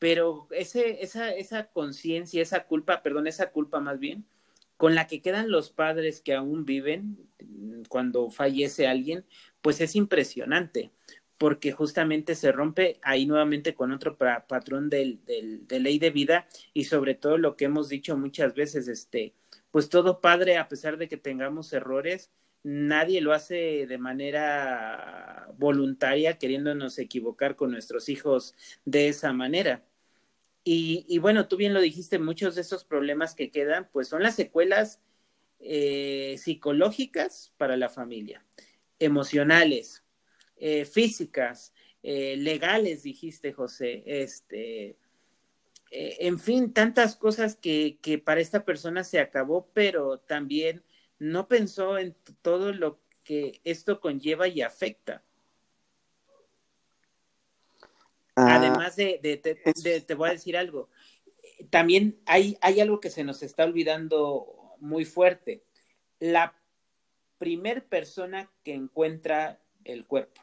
Pero 0.00 0.48
ese, 0.50 1.02
esa, 1.02 1.30
esa 1.30 1.66
conciencia, 1.66 2.40
esa 2.40 2.64
culpa, 2.64 3.02
perdón, 3.02 3.26
esa 3.26 3.50
culpa 3.50 3.80
más 3.80 3.98
bien, 4.00 4.24
con 4.78 4.94
la 4.94 5.06
que 5.06 5.20
quedan 5.20 5.50
los 5.50 5.70
padres 5.70 6.22
que 6.22 6.34
aún 6.34 6.64
viven 6.64 7.18
cuando 7.88 8.30
fallece 8.30 8.86
alguien, 8.86 9.26
pues 9.62 9.81
es 9.81 9.97
impresionante, 9.97 10.93
porque 11.38 11.73
justamente 11.73 12.35
se 12.35 12.52
rompe 12.52 12.99
ahí 13.02 13.26
nuevamente 13.26 13.75
con 13.75 13.93
otro 13.93 14.19
patrón 14.19 14.90
de 14.90 15.19
ley 15.71 15.99
de 15.99 16.11
vida 16.11 16.47
y 16.75 16.85
sobre 16.85 17.14
todo 17.14 17.38
lo 17.38 17.57
que 17.57 17.64
hemos 17.64 17.88
dicho 17.88 18.17
muchas 18.17 18.55
veces, 18.55 18.88
este, 18.88 19.35
pues 19.71 19.88
todo 19.88 20.21
padre, 20.21 20.59
a 20.59 20.69
pesar 20.69 20.99
de 20.99 21.09
que 21.09 21.17
tengamos 21.17 21.73
errores, 21.73 22.31
nadie 22.62 23.21
lo 23.21 23.33
hace 23.33 23.87
de 23.87 23.99
manera 23.99 25.49
voluntaria, 25.57 26.38
queriéndonos 26.38 26.99
equivocar 26.99 27.57
con 27.57 27.71
nuestros 27.71 28.09
hijos 28.09 28.55
de 28.85 29.09
esa 29.09 29.33
manera. 29.33 29.85
Y, 30.62 31.07
y 31.09 31.19
bueno, 31.19 31.49
tú 31.49 31.57
bien 31.57 31.73
lo 31.73 31.81
dijiste, 31.81 32.19
muchos 32.19 32.55
de 32.55 32.61
esos 32.61 32.85
problemas 32.85 33.35
que 33.35 33.50
quedan, 33.50 33.88
pues 33.93 34.09
son 34.09 34.23
las 34.23 34.35
secuelas 34.35 35.00
eh, 35.59 36.37
psicológicas 36.38 37.55
para 37.57 37.79
la 37.79 37.88
familia 37.88 38.45
emocionales, 39.00 40.04
eh, 40.57 40.85
físicas, 40.85 41.73
eh, 42.02 42.37
legales, 42.37 43.02
dijiste, 43.02 43.52
José, 43.52 44.04
este, 44.07 44.97
eh, 45.90 46.16
en 46.21 46.38
fin, 46.38 46.73
tantas 46.73 47.16
cosas 47.16 47.57
que, 47.57 47.99
que 48.00 48.19
para 48.19 48.40
esta 48.40 48.64
persona 48.64 49.02
se 49.02 49.19
acabó, 49.19 49.69
pero 49.73 50.21
también 50.21 50.85
no 51.19 51.49
pensó 51.49 51.99
en 51.99 52.14
todo 52.42 52.73
lo 52.73 53.00
que 53.25 53.61
esto 53.64 54.00
conlleva 54.00 54.49
y 54.49 54.62
afecta. 54.62 55.25
Ah, 58.37 58.57
Además 58.57 58.97
de, 58.97 59.19
de, 59.23 60.00
te 60.00 60.14
voy 60.14 60.28
a 60.28 60.33
decir 60.33 60.57
algo, 60.57 60.88
también 61.69 62.21
hay, 62.26 62.57
hay 62.61 62.80
algo 62.80 63.00
que 63.00 63.11
se 63.11 63.25
nos 63.25 63.42
está 63.42 63.64
olvidando 63.64 64.76
muy 64.78 65.04
fuerte. 65.04 65.62
La 66.19 66.60
primer 67.40 67.87
persona 67.87 68.50
que 68.62 68.75
encuentra 68.75 69.59
el 69.85 70.04
cuerpo. 70.04 70.42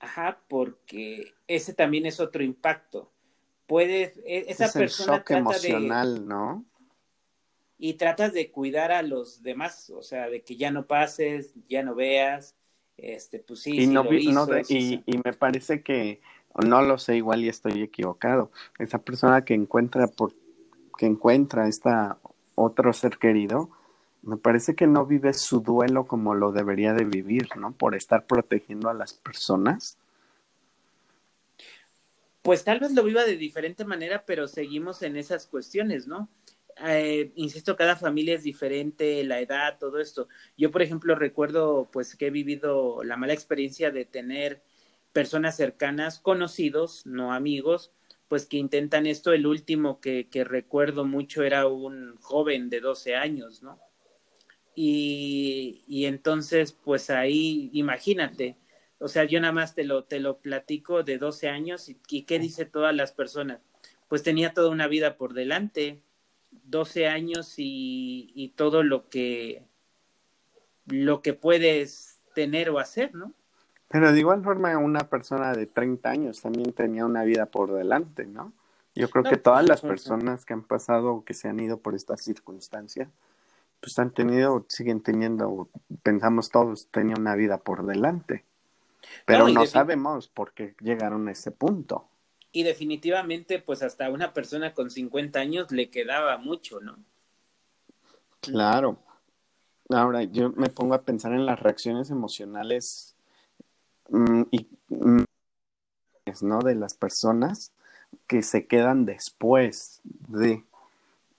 Ajá, 0.00 0.40
porque 0.48 1.34
ese 1.46 1.74
también 1.74 2.06
es 2.06 2.18
otro 2.18 2.42
impacto. 2.42 3.12
Puede, 3.66 4.14
e, 4.24 4.46
esa 4.48 4.72
persona 4.72 5.22
trata 5.22 5.38
emocional, 5.38 6.26
¿no? 6.26 6.64
Y 7.78 7.94
tratas 7.94 8.32
de 8.32 8.50
cuidar 8.50 8.90
a 8.90 9.02
los 9.02 9.42
demás, 9.42 9.90
o 9.90 10.00
sea, 10.00 10.30
de 10.30 10.42
que 10.42 10.56
ya 10.56 10.70
no 10.70 10.86
pases, 10.86 11.52
ya 11.68 11.82
no 11.82 11.94
veas, 11.94 12.56
este, 12.96 13.38
pues 13.38 13.60
sí, 13.60 13.82
y, 13.82 13.86
no, 13.86 14.06
y, 14.68 15.02
y 15.04 15.18
me 15.22 15.32
parece 15.34 15.82
que, 15.82 16.22
no 16.66 16.80
lo 16.80 16.96
sé, 16.96 17.16
igual 17.16 17.44
y 17.44 17.50
estoy 17.50 17.82
equivocado. 17.82 18.50
Esa 18.78 18.98
persona 18.98 19.44
que 19.44 19.52
encuentra 19.52 20.06
por, 20.06 20.32
que 20.96 21.04
encuentra 21.04 21.68
esta 21.68 22.18
otro 22.54 22.94
ser 22.94 23.18
querido, 23.18 23.70
me 24.24 24.36
parece 24.38 24.74
que 24.74 24.86
no 24.86 25.04
vive 25.04 25.34
su 25.34 25.60
duelo 25.60 26.06
como 26.06 26.34
lo 26.34 26.50
debería 26.50 26.94
de 26.94 27.04
vivir, 27.04 27.48
¿no? 27.56 27.72
Por 27.72 27.94
estar 27.94 28.26
protegiendo 28.26 28.88
a 28.88 28.94
las 28.94 29.12
personas. 29.12 29.98
Pues 32.42 32.64
tal 32.64 32.80
vez 32.80 32.92
lo 32.92 33.04
viva 33.04 33.24
de 33.24 33.36
diferente 33.36 33.84
manera, 33.84 34.24
pero 34.26 34.48
seguimos 34.48 35.02
en 35.02 35.16
esas 35.16 35.46
cuestiones, 35.46 36.06
¿no? 36.06 36.28
Eh, 36.86 37.32
insisto, 37.36 37.76
cada 37.76 37.96
familia 37.96 38.34
es 38.34 38.42
diferente, 38.42 39.22
la 39.24 39.40
edad, 39.40 39.78
todo 39.78 40.00
esto. 40.00 40.28
Yo, 40.56 40.70
por 40.70 40.82
ejemplo, 40.82 41.14
recuerdo 41.14 41.88
pues 41.92 42.16
que 42.16 42.28
he 42.28 42.30
vivido 42.30 43.04
la 43.04 43.16
mala 43.16 43.34
experiencia 43.34 43.90
de 43.90 44.04
tener 44.06 44.62
personas 45.12 45.56
cercanas, 45.56 46.18
conocidos, 46.18 47.06
no 47.06 47.32
amigos, 47.32 47.92
pues 48.28 48.46
que 48.46 48.56
intentan 48.56 49.06
esto. 49.06 49.32
El 49.32 49.46
último 49.46 50.00
que, 50.00 50.28
que 50.28 50.44
recuerdo 50.44 51.04
mucho 51.04 51.42
era 51.42 51.66
un 51.66 52.16
joven 52.20 52.70
de 52.70 52.80
12 52.80 53.14
años, 53.16 53.62
¿no? 53.62 53.83
Y, 54.74 55.84
y 55.86 56.06
entonces, 56.06 56.72
pues 56.72 57.10
ahí, 57.10 57.70
imagínate, 57.72 58.56
o 58.98 59.08
sea, 59.08 59.24
yo 59.24 59.40
nada 59.40 59.52
más 59.52 59.74
te 59.74 59.84
lo, 59.84 60.04
te 60.04 60.18
lo 60.20 60.38
platico 60.38 61.02
de 61.02 61.18
12 61.18 61.48
años 61.48 61.88
y, 61.88 61.98
y, 62.08 62.22
qué 62.22 62.38
dice 62.38 62.64
todas 62.64 62.94
las 62.94 63.12
personas. 63.12 63.60
Pues 64.08 64.22
tenía 64.22 64.52
toda 64.52 64.70
una 64.70 64.86
vida 64.86 65.16
por 65.16 65.34
delante, 65.34 66.00
12 66.64 67.06
años 67.08 67.54
y, 67.58 68.32
y 68.34 68.50
todo 68.50 68.82
lo 68.82 69.08
que, 69.08 69.62
lo 70.86 71.22
que 71.22 71.34
puedes 71.34 72.18
tener 72.34 72.70
o 72.70 72.78
hacer, 72.78 73.14
¿no? 73.14 73.32
Pero 73.88 74.12
de 74.12 74.18
igual 74.18 74.42
forma, 74.42 74.76
una 74.78 75.08
persona 75.08 75.52
de 75.52 75.66
30 75.66 76.10
años 76.10 76.40
también 76.40 76.72
tenía 76.72 77.04
una 77.04 77.24
vida 77.24 77.46
por 77.46 77.72
delante, 77.72 78.26
¿no? 78.26 78.52
Yo 78.94 79.10
creo 79.10 79.24
que 79.24 79.36
todas 79.36 79.68
las 79.68 79.82
personas 79.82 80.44
que 80.44 80.52
han 80.52 80.62
pasado 80.62 81.12
o 81.14 81.24
que 81.24 81.34
se 81.34 81.48
han 81.48 81.58
ido 81.58 81.78
por 81.78 81.94
estas 81.94 82.22
circunstancias, 82.22 83.08
pues 83.84 83.98
han 83.98 84.12
tenido, 84.12 84.64
siguen 84.68 85.02
teniendo, 85.02 85.68
pensamos 86.02 86.48
todos, 86.48 86.88
tenía 86.90 87.16
una 87.18 87.34
vida 87.34 87.58
por 87.58 87.84
delante. 87.84 88.44
Pero 89.26 89.48
no, 89.48 89.66
sabemos 89.66 90.28
por 90.28 90.54
qué 90.54 90.74
llegaron 90.80 91.28
a 91.28 91.32
ese 91.32 91.50
punto. 91.50 92.08
Y 92.50 92.62
definitivamente, 92.62 93.58
pues 93.58 93.82
hasta 93.82 94.08
una 94.08 94.32
persona 94.32 94.72
con 94.72 94.90
50 94.90 95.38
años 95.38 95.70
le 95.70 95.90
quedaba 95.90 96.38
mucho, 96.38 96.80
¿no? 96.80 96.96
Claro. 98.40 98.96
Ahora, 99.90 100.22
yo 100.22 100.50
me 100.52 100.70
pongo 100.70 100.94
a 100.94 101.02
pensar 101.02 101.34
en 101.34 101.44
las 101.44 101.60
reacciones 101.60 102.08
emocionales 102.08 103.14
mm, 104.08 104.42
y 104.50 104.66
mm, 104.88 105.24
¿no? 106.40 106.60
de 106.60 106.74
las 106.74 106.94
personas 106.94 107.72
que 108.26 108.42
se 108.42 108.66
quedan 108.66 109.04
después 109.04 110.00
de 110.04 110.64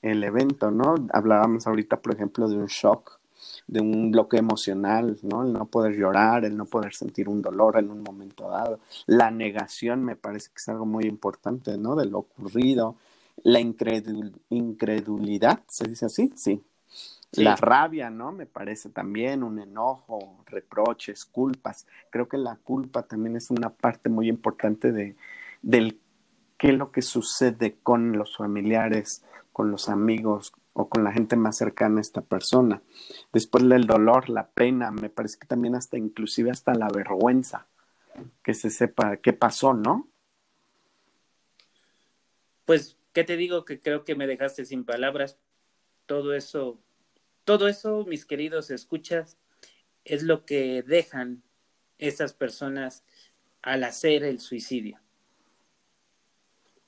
el 0.06 0.24
evento, 0.24 0.72
¿no? 0.72 0.96
Hablábamos 1.12 1.68
ahorita, 1.68 2.02
por 2.02 2.14
ejemplo, 2.14 2.48
de 2.48 2.58
un 2.58 2.68
shock, 2.68 3.20
de 3.68 3.82
un 3.82 4.12
bloque 4.12 4.38
emocional, 4.38 5.18
¿no? 5.24 5.44
El 5.44 5.54
no 5.54 5.66
poder 5.66 5.96
llorar, 5.96 6.46
el 6.46 6.56
no 6.56 6.66
poder 6.66 6.94
sentir 6.94 7.28
un 7.28 7.42
dolor 7.42 7.78
en 7.78 7.90
un 7.90 8.04
momento 8.04 8.50
dado. 8.50 8.80
La 9.08 9.32
negación 9.32 10.04
me 10.04 10.16
parece 10.16 10.50
que 10.50 10.58
es 10.58 10.70
algo 10.70 10.86
muy 10.86 11.06
importante, 11.06 11.78
¿no? 11.78 11.96
De 11.96 12.06
lo 12.06 12.20
ocurrido. 12.20 12.96
La 13.44 13.60
incredulidad, 13.60 15.62
¿se 15.68 15.88
dice 15.88 16.06
así? 16.06 16.32
Sí. 16.36 16.64
La 17.34 17.58
rabia, 17.58 18.10
¿no? 18.10 18.32
Me 18.32 18.46
parece 18.46 18.90
también 18.90 19.44
un 19.44 19.60
enojo, 19.60 20.38
reproches, 20.46 21.26
culpas. 21.26 21.86
Creo 22.10 22.30
que 22.30 22.38
la 22.38 22.56
culpa 22.56 23.04
también 23.04 23.36
es 23.36 23.52
una 23.52 23.72
parte 23.72 24.10
muy 24.10 24.30
importante 24.30 24.94
de, 24.94 25.18
del 25.62 26.00
qué 26.58 26.70
es 26.70 26.76
lo 26.76 26.92
que 26.92 27.02
sucede 27.02 27.78
con 27.84 28.18
los 28.18 28.38
familiares, 28.38 29.24
con 29.52 29.72
los 29.72 29.90
amigos 29.90 30.54
o 30.74 30.90
con 30.90 31.04
la 31.04 31.12
gente 31.12 31.36
más 31.36 31.58
cercana 31.58 32.00
a 32.00 32.02
esta 32.02 32.22
persona. 32.22 32.82
Después 33.32 33.68
del 33.68 33.88
dolor, 33.88 34.30
la 34.30 34.48
pena, 34.48 34.92
me 34.92 35.10
parece 35.10 35.40
que 35.40 35.48
también 35.48 35.76
hasta 35.76 35.98
inclusive 35.98 36.52
hasta 36.52 36.74
la 36.74 36.90
vergüenza, 36.90 37.68
que 38.44 38.54
se 38.54 38.70
sepa 38.70 39.18
qué 39.18 39.32
pasó, 39.32 39.74
¿no? 39.74 40.10
Pues, 42.66 42.98
¿qué 43.14 43.24
te 43.24 43.38
digo? 43.38 43.64
Que 43.64 43.80
creo 43.80 44.04
que 44.04 44.16
me 44.16 44.28
dejaste 44.28 44.66
sin 44.66 44.84
palabras. 44.84 45.38
Todo 46.06 46.34
eso, 46.34 46.78
todo 47.46 47.68
eso, 47.68 48.06
mis 48.06 48.26
queridos 48.26 48.72
escuchas, 48.72 49.38
es 50.04 50.24
lo 50.24 50.46
que 50.46 50.84
dejan 50.84 51.44
esas 51.98 52.34
personas 52.34 53.04
al 53.62 53.84
hacer 53.84 54.24
el 54.24 54.40
suicidio. 54.40 55.00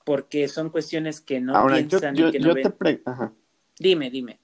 Porque 0.08 0.48
son 0.48 0.70
cuestiones 0.70 1.20
que 1.20 1.38
no 1.38 1.66
piensan 1.66 2.16
y 2.16 2.30
que 2.30 2.40
no 2.40 2.54
ven. 2.54 2.74
Dime, 3.78 4.08
dime. 4.08 4.38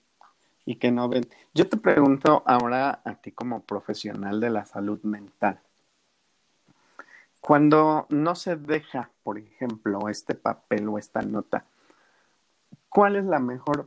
Y 0.66 0.76
que 0.76 0.90
no 0.90 1.08
ven. 1.08 1.26
Yo 1.54 1.66
te 1.66 1.78
pregunto 1.78 2.42
ahora 2.44 3.00
a 3.02 3.14
ti 3.14 3.32
como 3.32 3.62
profesional 3.62 4.40
de 4.40 4.50
la 4.50 4.66
salud 4.66 5.00
mental. 5.04 5.58
Cuando 7.40 8.06
no 8.10 8.34
se 8.34 8.56
deja, 8.56 9.08
por 9.22 9.38
ejemplo, 9.38 10.10
este 10.10 10.34
papel 10.34 10.86
o 10.86 10.98
esta 10.98 11.22
nota, 11.22 11.64
¿cuál 12.90 13.16
es 13.16 13.24
la 13.24 13.38
mejor? 13.38 13.86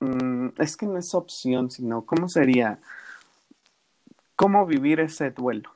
Mm, 0.00 0.48
es 0.58 0.76
que 0.76 0.86
no 0.86 0.98
es 0.98 1.14
opción, 1.14 1.70
sino 1.70 2.04
¿cómo 2.04 2.28
sería? 2.28 2.80
¿Cómo 4.34 4.66
vivir 4.66 4.98
ese 4.98 5.30
duelo? 5.30 5.70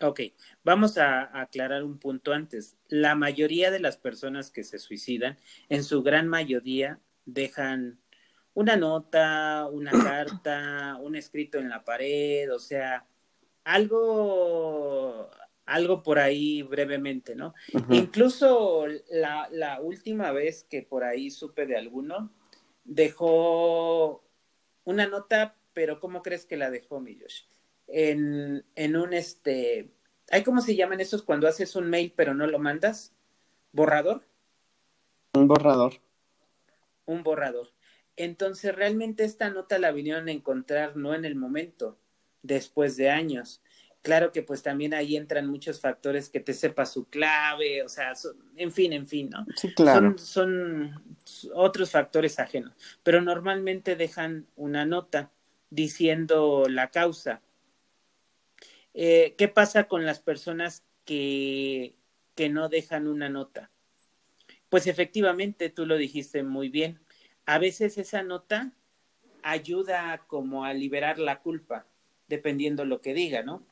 Ok, 0.00 0.20
vamos 0.62 0.96
a, 0.96 1.40
aclarar 1.40 1.82
un 1.82 1.98
punto 1.98 2.32
antes. 2.32 2.76
La 2.88 3.16
mayoría 3.16 3.72
de 3.72 3.80
las 3.80 3.96
personas 3.96 4.50
que 4.52 4.62
se 4.62 4.78
suicidan, 4.78 5.38
en 5.68 5.82
su 5.82 6.04
gran 6.04 6.28
mayoría, 6.28 7.00
dejan 7.24 7.98
una 8.54 8.76
nota, 8.76 9.66
una 9.66 9.90
carta, 9.90 10.96
un 11.00 11.16
escrito 11.16 11.58
en 11.58 11.68
la 11.68 11.84
pared, 11.84 12.52
o 12.54 12.60
sea, 12.60 13.06
algo, 13.64 15.30
algo 15.66 16.02
por 16.04 16.20
ahí 16.20 16.62
brevemente, 16.62 17.34
¿no? 17.34 17.54
Incluso 17.90 18.86
la, 19.10 19.48
la, 19.50 19.80
última 19.80 20.30
vez 20.30 20.64
que 20.70 20.82
por 20.82 21.02
ahí 21.02 21.30
supe 21.32 21.66
de 21.66 21.76
alguno, 21.76 22.32
dejó 22.84 24.24
una 24.84 25.08
nota, 25.08 25.56
pero 25.72 25.98
¿cómo 25.98 26.22
crees 26.22 26.46
que 26.46 26.56
la 26.56 26.70
dejó, 26.70 27.00
mi 27.00 27.18
Josh? 27.18 27.42
En, 27.88 28.64
en 28.74 28.96
un 28.96 29.12
este, 29.12 29.90
¿hay 30.30 30.44
cómo 30.44 30.60
se 30.60 30.76
llaman 30.76 31.00
esos 31.00 31.22
cuando 31.22 31.48
haces 31.48 31.74
un 31.74 31.90
mail 31.90 32.12
pero 32.14 32.34
no 32.34 32.46
lo 32.46 32.58
mandas? 32.58 33.12
¿Borrador? 33.72 34.22
Un 35.34 35.48
borrador. 35.48 35.94
Un 37.06 37.22
borrador. 37.22 37.70
Entonces, 38.16 38.74
realmente 38.74 39.24
esta 39.24 39.50
nota 39.50 39.78
la 39.78 39.92
vinieron 39.92 40.28
a 40.28 40.32
encontrar 40.32 40.96
no 40.96 41.14
en 41.14 41.24
el 41.24 41.36
momento, 41.36 41.98
después 42.42 42.96
de 42.96 43.10
años. 43.10 43.62
Claro 44.02 44.32
que 44.32 44.42
pues 44.42 44.62
también 44.62 44.94
ahí 44.94 45.16
entran 45.16 45.46
muchos 45.46 45.80
factores 45.80 46.28
que 46.28 46.40
te 46.40 46.54
sepa 46.54 46.86
su 46.86 47.08
clave, 47.08 47.82
o 47.82 47.88
sea, 47.88 48.12
en 48.56 48.72
fin, 48.72 48.92
en 48.92 49.06
fin, 49.06 49.30
¿no? 49.30 49.46
Sí, 49.56 49.72
claro. 49.74 50.16
Son, 50.18 50.90
son 51.24 51.52
otros 51.54 51.90
factores 51.90 52.38
ajenos, 52.38 52.72
pero 53.02 53.20
normalmente 53.20 53.96
dejan 53.96 54.46
una 54.56 54.84
nota 54.84 55.30
diciendo 55.70 56.64
la 56.68 56.90
causa, 56.90 57.42
eh, 59.00 59.36
¿Qué 59.38 59.46
pasa 59.46 59.84
con 59.84 60.04
las 60.04 60.18
personas 60.18 60.84
que, 61.04 61.94
que 62.34 62.48
no 62.48 62.68
dejan 62.68 63.06
una 63.06 63.28
nota? 63.28 63.70
Pues 64.68 64.88
efectivamente, 64.88 65.70
tú 65.70 65.86
lo 65.86 65.96
dijiste 65.96 66.42
muy 66.42 66.68
bien. 66.68 66.98
A 67.46 67.60
veces 67.60 67.96
esa 67.96 68.24
nota 68.24 68.72
ayuda 69.44 70.24
como 70.26 70.64
a 70.64 70.74
liberar 70.74 71.20
la 71.20 71.42
culpa, 71.42 71.86
dependiendo 72.26 72.84
lo 72.84 73.00
que 73.00 73.14
diga, 73.14 73.44
¿no? 73.44 73.64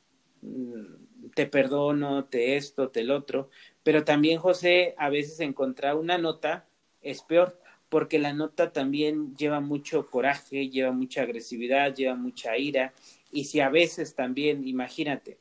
Mm, 0.43 1.31
te 1.35 1.47
perdono, 1.47 2.27
te 2.27 2.57
esto, 2.57 2.91
te 2.91 3.01
el 3.01 3.11
otro. 3.11 3.51
Pero 3.83 4.05
también, 4.05 4.39
José, 4.39 4.95
a 4.97 5.11
veces 5.11 5.41
encontrar 5.41 5.97
una 5.97 6.19
nota 6.19 6.69
es 7.03 7.23
peor, 7.23 7.61
porque 7.89 8.21
la 8.21 8.33
nota 8.33 8.73
también 8.73 9.35
lleva 9.35 9.59
mucho 9.59 10.09
coraje, 10.09 10.69
lleva 10.71 10.93
mucha 10.93 11.23
agresividad, 11.23 11.97
lleva 11.97 12.15
mucha 12.15 12.57
ira, 12.57 12.95
y 13.37 13.45
si 13.45 13.61
a 13.61 13.69
veces 13.69 14.15
también, 14.15 14.67
imagínate, 14.67 15.39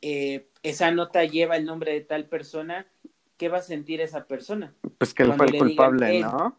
eh, 0.00 0.50
esa 0.64 0.90
nota 0.90 1.24
lleva 1.24 1.56
el 1.56 1.64
nombre 1.64 1.92
de 1.92 2.00
tal 2.00 2.26
persona, 2.26 2.88
¿qué 3.36 3.48
va 3.48 3.58
a 3.58 3.62
sentir 3.62 4.00
esa 4.00 4.26
persona? 4.26 4.74
Pues 4.98 5.14
que 5.14 5.22
él 5.22 5.32
fue 5.34 5.46
el 5.46 5.58
culpable, 5.58 6.18
¿no? 6.18 6.58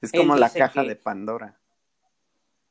Es 0.00 0.12
como 0.12 0.34
la 0.34 0.48
caja 0.48 0.82
de 0.82 0.96
Pandora. 0.96 1.58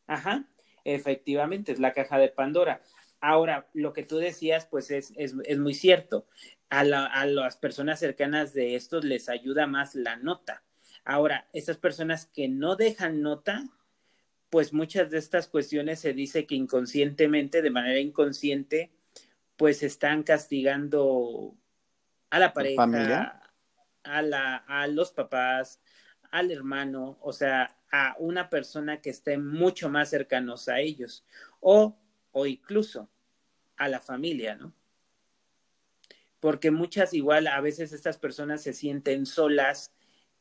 Ajá, 0.07 0.45
efectivamente, 0.83 1.73
es 1.73 1.79
la 1.79 1.93
caja 1.93 2.17
de 2.17 2.29
Pandora. 2.29 2.81
Ahora, 3.21 3.67
lo 3.73 3.93
que 3.93 4.01
tú 4.01 4.17
decías, 4.17 4.65
pues 4.65 4.89
es, 4.89 5.13
es, 5.15 5.35
es 5.45 5.59
muy 5.59 5.75
cierto. 5.75 6.25
A, 6.71 6.83
la, 6.83 7.05
a, 7.05 7.27
las 7.27 7.55
personas 7.55 7.99
cercanas 7.99 8.51
de 8.55 8.75
estos 8.75 9.03
les 9.03 9.29
ayuda 9.29 9.67
más 9.67 9.93
la 9.93 10.15
nota. 10.15 10.63
Ahora, 11.05 11.47
esas 11.53 11.77
personas 11.77 12.25
que 12.25 12.47
no 12.47 12.75
dejan 12.75 13.21
nota, 13.21 13.63
pues 14.49 14.73
muchas 14.73 15.11
de 15.11 15.17
estas 15.17 15.47
cuestiones 15.47 15.99
se 15.99 16.13
dice 16.13 16.45
que 16.45 16.55
inconscientemente, 16.55 17.61
de 17.61 17.69
manera 17.69 17.99
inconsciente, 17.99 18.91
pues 19.57 19.83
están 19.83 20.23
castigando 20.23 21.55
a 22.29 22.39
la 22.39 22.53
pareja, 22.53 23.41
a, 24.03 24.21
la, 24.21 24.55
a 24.55 24.87
los 24.87 25.11
papás, 25.11 25.81
al 26.31 26.51
hermano, 26.51 27.17
o 27.21 27.33
sea, 27.33 27.77
a 27.91 28.15
una 28.19 28.49
persona 28.49 29.01
que 29.01 29.09
esté 29.09 29.37
mucho 29.37 29.89
más 29.89 30.09
cercanos 30.09 30.67
a 30.69 30.79
ellos, 30.79 31.25
o, 31.59 31.97
o 32.31 32.45
incluso 32.45 33.09
a 33.77 33.87
la 33.87 33.99
familia, 33.99 34.55
¿no? 34.55 34.73
Porque 36.39 36.69
muchas 36.69 37.13
igual, 37.13 37.47
a 37.47 37.59
veces 37.61 37.91
estas 37.93 38.17
personas 38.17 38.61
se 38.61 38.73
sienten 38.73 39.25
solas, 39.25 39.93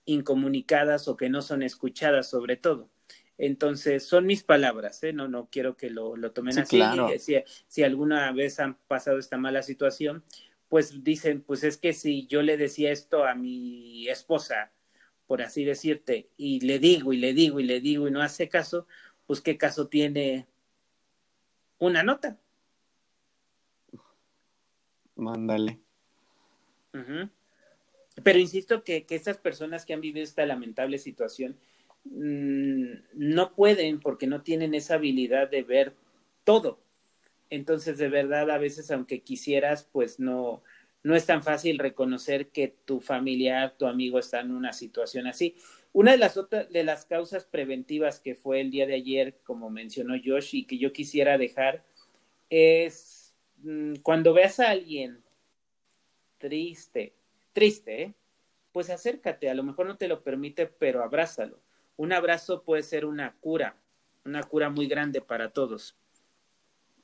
incomunicadas 0.04 1.08
o 1.08 1.16
que 1.16 1.28
no 1.28 1.42
son 1.42 1.62
escuchadas 1.62 2.30
sobre 2.30 2.56
todo. 2.56 2.90
Entonces, 3.38 4.06
son 4.06 4.26
mis 4.26 4.42
palabras, 4.42 5.02
¿eh? 5.02 5.12
No, 5.12 5.28
no 5.28 5.48
quiero 5.50 5.76
que 5.76 5.90
lo, 5.90 6.16
lo 6.16 6.32
tomen 6.32 6.58
así. 6.58 6.80
Si, 7.18 7.36
si, 7.66 7.82
alguna 7.82 8.32
vez 8.32 8.60
han 8.60 8.76
pasado 8.88 9.18
esta 9.18 9.36
mala 9.36 9.62
situación, 9.62 10.24
pues 10.68 11.04
dicen, 11.04 11.42
pues 11.42 11.62
es 11.62 11.76
que 11.76 11.92
si 11.92 12.26
yo 12.26 12.42
le 12.42 12.56
decía 12.56 12.92
esto 12.92 13.24
a 13.24 13.34
mi 13.34 14.08
esposa, 14.08 14.72
por 15.26 15.42
así 15.42 15.64
decirte, 15.64 16.30
y 16.36 16.60
le 16.60 16.78
digo 16.78 17.12
y 17.12 17.18
le 17.18 17.34
digo 17.34 17.60
y 17.60 17.64
le 17.64 17.80
digo 17.80 18.08
y 18.08 18.10
no 18.10 18.22
hace 18.22 18.48
caso, 18.48 18.86
pues 19.26 19.40
qué 19.40 19.58
caso 19.58 19.88
tiene 19.88 20.46
una 21.78 22.02
nota. 22.02 22.38
Mándale. 25.14 25.80
Pero 28.22 28.38
insisto 28.38 28.82
que, 28.82 29.04
que 29.04 29.14
estas 29.14 29.36
personas 29.36 29.84
que 29.84 29.92
han 29.92 30.00
vivido 30.00 30.24
esta 30.24 30.46
lamentable 30.46 30.98
situación, 30.98 31.58
Mm, 32.10 32.92
no 33.14 33.54
pueden 33.54 34.00
porque 34.00 34.26
no 34.26 34.42
tienen 34.42 34.74
esa 34.74 34.94
habilidad 34.94 35.50
de 35.50 35.62
ver 35.62 35.94
todo. 36.44 36.78
Entonces, 37.50 37.98
de 37.98 38.08
verdad, 38.08 38.50
a 38.50 38.58
veces, 38.58 38.90
aunque 38.90 39.20
quisieras, 39.22 39.88
pues 39.92 40.18
no, 40.20 40.62
no 41.02 41.14
es 41.14 41.26
tan 41.26 41.42
fácil 41.42 41.78
reconocer 41.78 42.48
que 42.48 42.74
tu 42.84 43.00
familiar, 43.00 43.74
tu 43.78 43.86
amigo 43.86 44.18
está 44.18 44.40
en 44.40 44.52
una 44.52 44.72
situación 44.72 45.26
así. 45.26 45.56
Una 45.92 46.12
de 46.12 46.18
las 46.18 46.36
otras, 46.36 46.70
de 46.70 46.84
las 46.84 47.04
causas 47.06 47.44
preventivas 47.44 48.20
que 48.20 48.34
fue 48.34 48.60
el 48.60 48.70
día 48.70 48.86
de 48.86 48.94
ayer, 48.94 49.38
como 49.44 49.70
mencionó 49.70 50.14
Josh, 50.22 50.54
y 50.54 50.64
que 50.64 50.78
yo 50.78 50.92
quisiera 50.92 51.38
dejar, 51.38 51.84
es 52.50 53.34
mm, 53.62 53.96
cuando 54.02 54.34
veas 54.34 54.60
a 54.60 54.70
alguien 54.70 55.22
triste, 56.38 57.14
triste, 57.52 58.02
¿eh? 58.02 58.14
pues 58.72 58.90
acércate, 58.90 59.48
a 59.48 59.54
lo 59.54 59.62
mejor 59.62 59.86
no 59.86 59.96
te 59.96 60.08
lo 60.08 60.22
permite, 60.22 60.66
pero 60.66 61.02
abrázalo 61.02 61.58
un 61.96 62.12
abrazo 62.12 62.62
puede 62.62 62.82
ser 62.82 63.04
una 63.04 63.34
cura, 63.40 63.76
una 64.24 64.42
cura 64.42 64.70
muy 64.70 64.86
grande 64.86 65.20
para 65.20 65.52
todos. 65.52 65.96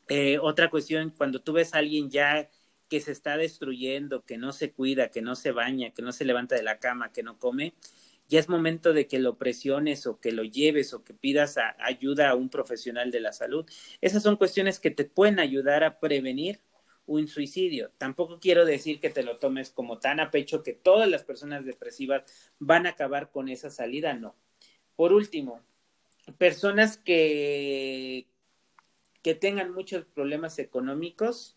Eh, 0.09 0.39
otra 0.39 0.71
cuestión, 0.71 1.11
cuando 1.17 1.41
tú 1.41 1.53
ves 1.53 1.75
a 1.75 1.79
alguien 1.79 2.11
ya 2.11 2.49
que 2.89 3.01
se 3.01 3.13
está 3.13 3.37
destruyendo, 3.37 4.25
que 4.25 4.37
no 4.37 4.53
se 4.53 4.73
cuida, 4.73 5.09
que 5.09 5.23
no 5.23 5.35
se 5.35 5.53
baña, 5.53 5.93
que 5.93 6.03
no 6.03 6.13
se 6.13 6.25
levanta 6.27 6.57
de 6.57 6.63
la 6.63 6.79
cama, 6.79 7.13
que 7.13 7.23
no 7.23 7.39
come, 7.39 7.75
ya 8.29 8.39
es 8.39 8.49
momento 8.49 8.93
de 8.93 9.07
que 9.07 9.19
lo 9.19 9.39
presiones 9.39 10.07
o 10.07 10.21
que 10.21 10.33
lo 10.33 10.45
lleves 10.45 10.93
o 10.95 11.05
que 11.05 11.15
pidas 11.15 11.57
ayuda 11.79 12.31
a 12.31 12.35
un 12.35 12.51
profesional 12.51 13.11
de 13.11 13.21
la 13.21 13.33
salud. 13.33 13.65
Esas 14.01 14.23
son 14.23 14.37
cuestiones 14.37 14.81
que 14.81 14.91
te 14.91 15.05
pueden 15.05 15.39
ayudar 15.39 15.85
a 15.85 16.01
prevenir 16.01 16.61
un 17.07 17.29
suicidio. 17.29 17.91
Tampoco 17.99 18.41
quiero 18.41 18.65
decir 18.65 19.01
que 19.01 19.11
te 19.11 19.23
lo 19.23 19.39
tomes 19.39 19.71
como 19.71 19.99
tan 19.99 20.21
a 20.21 20.31
pecho 20.31 20.63
que 20.63 20.73
todas 20.73 21.09
las 21.09 21.25
personas 21.25 21.65
depresivas 21.65 22.25
van 22.59 22.87
a 22.87 22.91
acabar 22.91 23.31
con 23.31 23.49
esa 23.49 23.71
salida, 23.71 24.15
no. 24.15 24.37
Por 24.97 25.13
último, 25.13 25.61
personas 26.39 26.97
que, 26.97 28.27
que 29.23 29.35
tengan 29.35 29.73
muchos 29.73 30.05
problemas 30.05 30.59
económicos, 30.59 31.57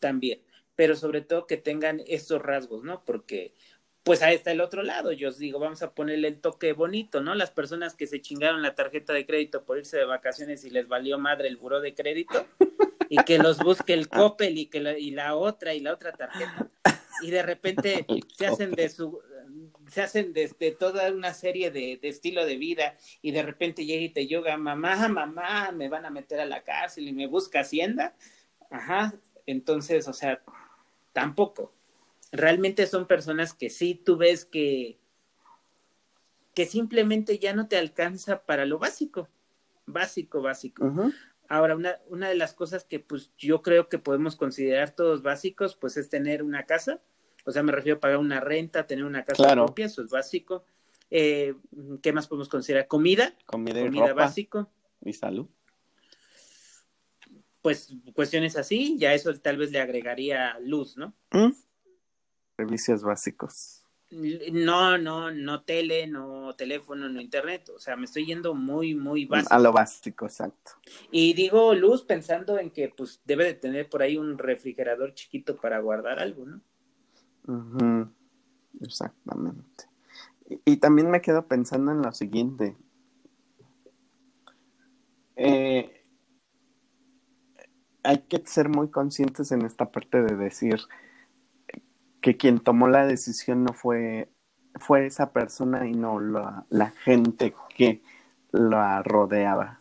también, 0.00 0.40
pero 0.76 0.96
sobre 0.96 1.22
todo 1.22 1.46
que 1.46 1.56
tengan 1.56 2.02
estos 2.06 2.42
rasgos, 2.42 2.84
¿no? 2.84 3.04
Porque 3.04 3.54
pues 4.02 4.20
ahí 4.20 4.34
está 4.34 4.52
el 4.52 4.60
otro 4.60 4.82
lado, 4.82 5.12
yo 5.12 5.30
os 5.30 5.38
digo, 5.38 5.58
vamos 5.58 5.82
a 5.82 5.94
ponerle 5.94 6.28
el 6.28 6.40
toque 6.40 6.74
bonito, 6.74 7.22
¿no? 7.22 7.34
Las 7.34 7.50
personas 7.50 7.94
que 7.94 8.06
se 8.06 8.20
chingaron 8.20 8.60
la 8.60 8.74
tarjeta 8.74 9.14
de 9.14 9.24
crédito 9.24 9.64
por 9.64 9.78
irse 9.78 9.96
de 9.96 10.04
vacaciones 10.04 10.62
y 10.64 10.70
les 10.70 10.88
valió 10.88 11.18
madre 11.18 11.48
el 11.48 11.56
buró 11.56 11.80
de 11.80 11.94
crédito, 11.94 12.46
y 13.08 13.16
que 13.24 13.38
los 13.38 13.58
busque 13.58 13.94
el 13.94 14.08
Coppel 14.08 14.58
y 14.58 14.66
que 14.66 14.80
la, 14.80 14.98
y 14.98 15.10
la 15.10 15.36
otra 15.36 15.72
y 15.72 15.80
la 15.80 15.94
otra 15.94 16.12
tarjeta 16.12 16.70
y 17.22 17.30
de 17.30 17.42
repente 17.42 18.06
se 18.36 18.46
hacen 18.46 18.72
de 18.72 18.88
su 18.88 19.20
se 19.90 20.02
hacen 20.02 20.32
desde 20.32 20.72
toda 20.72 21.10
una 21.12 21.34
serie 21.34 21.70
de, 21.70 21.98
de, 22.00 22.08
estilo 22.08 22.44
de 22.44 22.56
vida 22.56 22.96
y 23.22 23.32
de 23.32 23.42
repente 23.42 23.84
llega 23.84 24.02
y 24.02 24.08
te 24.08 24.26
yoga, 24.26 24.56
mamá, 24.56 25.08
mamá, 25.08 25.72
me 25.72 25.88
van 25.88 26.04
a 26.04 26.10
meter 26.10 26.40
a 26.40 26.46
la 26.46 26.62
cárcel 26.62 27.08
y 27.08 27.12
me 27.12 27.26
busca 27.26 27.60
Hacienda. 27.60 28.14
Ajá, 28.70 29.14
entonces, 29.46 30.08
o 30.08 30.12
sea, 30.12 30.42
tampoco. 31.12 31.72
Realmente 32.32 32.86
son 32.86 33.06
personas 33.06 33.54
que 33.54 33.70
sí 33.70 33.94
tú 33.94 34.16
ves 34.16 34.44
que, 34.44 34.98
que 36.54 36.66
simplemente 36.66 37.38
ya 37.38 37.54
no 37.54 37.68
te 37.68 37.76
alcanza 37.76 38.44
para 38.44 38.66
lo 38.66 38.78
básico, 38.78 39.28
básico, 39.86 40.42
básico. 40.42 41.12
Ahora, 41.48 41.76
una, 41.76 41.98
una 42.08 42.28
de 42.28 42.34
las 42.34 42.54
cosas 42.54 42.84
que 42.84 42.98
pues 42.98 43.30
yo 43.36 43.62
creo 43.62 43.88
que 43.88 43.98
podemos 43.98 44.34
considerar 44.34 44.90
todos 44.90 45.22
básicos, 45.22 45.76
pues 45.76 45.96
es 45.96 46.08
tener 46.08 46.42
una 46.42 46.64
casa, 46.64 47.00
o 47.44 47.52
sea, 47.52 47.62
me 47.62 47.72
refiero 47.72 47.98
a 47.98 48.00
pagar 48.00 48.18
una 48.18 48.40
renta, 48.40 48.86
tener 48.86 49.04
una 49.04 49.24
casa 49.24 49.52
propia, 49.52 49.86
eso 49.86 50.02
es 50.02 50.10
básico. 50.10 50.64
Eh, 51.10 51.54
¿Qué 52.02 52.12
más 52.12 52.26
podemos 52.26 52.48
considerar? 52.48 52.88
Comida. 52.88 53.34
Comida, 53.46 53.80
y 53.80 53.84
comida 53.84 54.14
básico. 54.14 54.70
Y 55.04 55.12
salud. 55.12 55.46
Pues 57.60 57.94
cuestiones 58.14 58.56
así, 58.56 58.96
ya 58.98 59.14
eso 59.14 59.32
tal 59.40 59.58
vez 59.58 59.70
le 59.70 59.80
agregaría 59.80 60.58
luz, 60.60 60.96
¿no? 60.96 61.14
¿Mm? 61.30 61.52
Servicios 62.56 63.02
básicos. 63.02 63.84
No, 64.10 64.96
no, 64.96 65.30
no 65.30 65.62
tele, 65.62 66.06
no 66.06 66.54
teléfono, 66.54 67.08
no 67.08 67.20
internet. 67.20 67.70
O 67.74 67.78
sea, 67.78 67.96
me 67.96 68.04
estoy 68.04 68.26
yendo 68.26 68.54
muy, 68.54 68.94
muy 68.94 69.24
básico. 69.24 69.52
A 69.52 69.58
lo 69.58 69.72
básico, 69.72 70.26
exacto. 70.26 70.72
Y 71.10 71.34
digo 71.34 71.74
luz 71.74 72.02
pensando 72.02 72.58
en 72.58 72.70
que 72.70 72.88
pues 72.88 73.20
debe 73.24 73.44
de 73.44 73.54
tener 73.54 73.88
por 73.88 74.02
ahí 74.02 74.16
un 74.16 74.38
refrigerador 74.38 75.14
chiquito 75.14 75.56
para 75.56 75.80
guardar 75.80 76.20
algo, 76.20 76.44
¿no? 76.46 76.60
Exactamente. 78.80 79.84
Y, 80.64 80.76
también 80.76 81.10
me 81.10 81.22
quedo 81.22 81.46
pensando 81.46 81.92
en 81.92 82.02
lo 82.02 82.12
siguiente. 82.12 82.76
Eh, 85.36 86.04
hay 88.02 88.18
que 88.28 88.42
ser 88.46 88.68
muy 88.68 88.90
conscientes 88.90 89.50
en 89.52 89.62
esta 89.62 89.90
parte 89.90 90.22
de 90.22 90.36
decir 90.36 90.80
que 92.20 92.36
quien 92.36 92.60
tomó 92.60 92.88
la 92.88 93.06
decisión 93.06 93.64
no 93.64 93.72
fue, 93.72 94.30
fue 94.76 95.06
esa 95.06 95.32
persona 95.32 95.86
y 95.86 95.92
no 95.92 96.20
la, 96.20 96.66
la 96.68 96.90
gente 96.90 97.54
que 97.74 98.02
la 98.52 99.02
rodeaba 99.02 99.80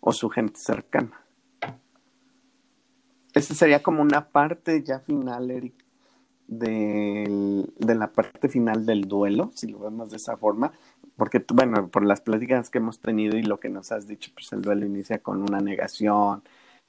o 0.00 0.12
su 0.12 0.28
gente 0.30 0.58
cercana. 0.58 1.22
Esa 3.34 3.54
sería 3.54 3.82
como 3.82 4.02
una 4.02 4.28
parte 4.28 4.82
ya 4.82 5.00
final, 5.00 5.50
Eric, 5.50 5.81
de, 6.58 7.66
de 7.78 7.94
la 7.94 8.12
parte 8.12 8.48
final 8.48 8.84
del 8.86 9.02
duelo, 9.02 9.50
si 9.54 9.68
lo 9.68 9.78
vemos 9.78 10.10
de 10.10 10.16
esa 10.16 10.36
forma, 10.36 10.72
porque, 11.16 11.44
bueno, 11.52 11.88
por 11.88 12.04
las 12.04 12.20
pláticas 12.20 12.70
que 12.70 12.78
hemos 12.78 13.00
tenido 13.00 13.36
y 13.36 13.42
lo 13.42 13.60
que 13.60 13.68
nos 13.68 13.92
has 13.92 14.06
dicho, 14.06 14.30
pues 14.34 14.52
el 14.52 14.62
duelo 14.62 14.86
inicia 14.86 15.18
con 15.18 15.42
una 15.42 15.60
negación, 15.60 16.42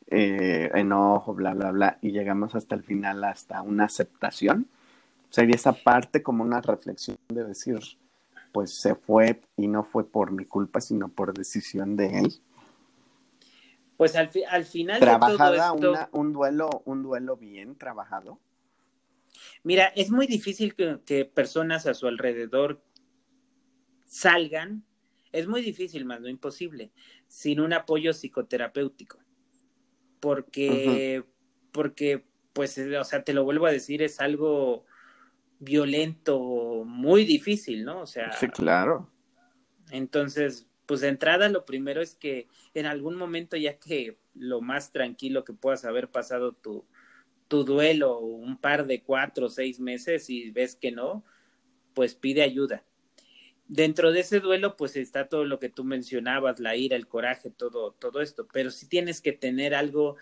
eh, 0.08 0.70
enojo, 0.74 1.34
bla, 1.34 1.54
bla, 1.54 1.72
bla, 1.72 1.98
y 2.02 2.12
llegamos 2.12 2.56
hasta 2.56 2.76
el 2.76 2.84
final, 2.84 3.24
hasta 3.24 3.62
una 3.62 3.86
aceptación. 3.86 4.68
Sería 5.30 5.56
esa 5.56 5.74
parte 5.74 6.22
como 6.22 6.44
una 6.44 6.62
reflexión 6.62 7.18
de 7.30 7.44
decir, 7.44 7.80
pues 8.52 8.74
se 8.74 8.96
fue 8.96 9.42
y 9.58 9.68
no 9.68 9.84
fue 9.84 10.06
por 10.06 10.32
mi 10.32 10.46
culpa, 10.46 10.80
sino 10.80 11.10
por 11.10 11.34
decisión 11.34 11.96
de 11.96 12.20
él. 12.20 12.34
Pues 13.98 14.16
al, 14.16 14.30
al 14.50 14.66
final 14.66 15.00
trabajada 15.00 15.74
de 15.74 15.82
todo 15.82 15.94
esto... 15.94 16.10
un 16.12 16.34
duelo, 16.34 16.70
un 16.86 17.04
duelo 17.04 17.38
bien 17.38 17.76
trabajado. 17.76 18.40
Mira, 19.64 19.88
es 19.96 20.12
muy 20.12 20.28
difícil 20.28 20.76
que, 20.76 21.26
personas 21.26 21.86
a 21.88 21.94
su 21.94 22.08
alrededor 22.08 22.84
salgan, 24.06 24.86
es 25.32 25.48
muy 25.48 25.62
difícil, 25.62 26.06
más 26.06 26.22
no 26.22 26.28
imposible, 26.28 26.92
sin 27.28 27.60
un 27.60 27.74
apoyo 27.74 28.14
psicoterapéutico. 28.14 29.20
Porque, 30.20 31.24
porque, 31.72 32.26
pues, 32.54 32.78
o 32.78 33.04
sea, 33.04 33.24
te 33.24 33.34
lo 33.34 33.44
vuelvo 33.44 33.66
a 33.66 33.72
decir, 33.72 34.02
es 34.02 34.20
algo 34.20 34.86
violento, 35.60 36.84
muy 36.86 37.26
difícil, 37.26 37.86
¿no? 37.86 38.02
O 38.02 38.06
sea. 38.06 38.32
Sí, 38.34 38.48
claro. 38.48 39.10
Entonces, 39.92 40.68
pues 40.86 41.02
de 41.02 41.08
entrada 41.08 41.50
lo 41.50 41.66
primero 41.66 42.02
es 42.02 42.16
que 42.16 42.48
en 42.74 42.86
algún 42.86 43.16
momento, 43.16 43.58
ya 43.58 43.80
que 43.80 44.20
lo 44.34 44.62
más 44.62 44.92
tranquilo 44.92 45.44
que 45.44 45.54
puedas 45.54 45.86
haber 45.86 46.10
pasado 46.10 46.54
tu, 46.54 46.86
tu 47.54 47.64
duelo 47.64 48.18
un 48.18 48.58
par 48.58 48.88
de 48.88 49.04
cuatro 49.04 49.46
o 49.46 49.50
seis 49.50 49.80
meses 49.80 50.28
y 50.32 50.50
ves 50.50 50.76
que 50.76 50.92
no, 50.92 51.24
pues 51.94 52.16
pide 52.16 52.42
ayuda. 52.42 52.84
Dentro 53.68 54.12
de 54.12 54.22
ese 54.22 54.40
duelo, 54.40 54.76
pues 54.76 54.96
está 54.96 55.30
todo 55.30 55.46
lo 55.46 55.60
que 55.60 55.70
tú 55.70 55.84
mencionabas, 55.84 56.60
la 56.60 56.76
ira, 56.76 56.96
el 56.96 57.08
coraje, 57.08 57.52
todo, 57.52 57.92
todo 57.92 58.22
esto, 58.22 58.48
pero 58.52 58.72
sí 58.72 58.88
tienes 58.90 59.22
que 59.22 59.34
tener 59.34 59.76
algo 59.76 60.16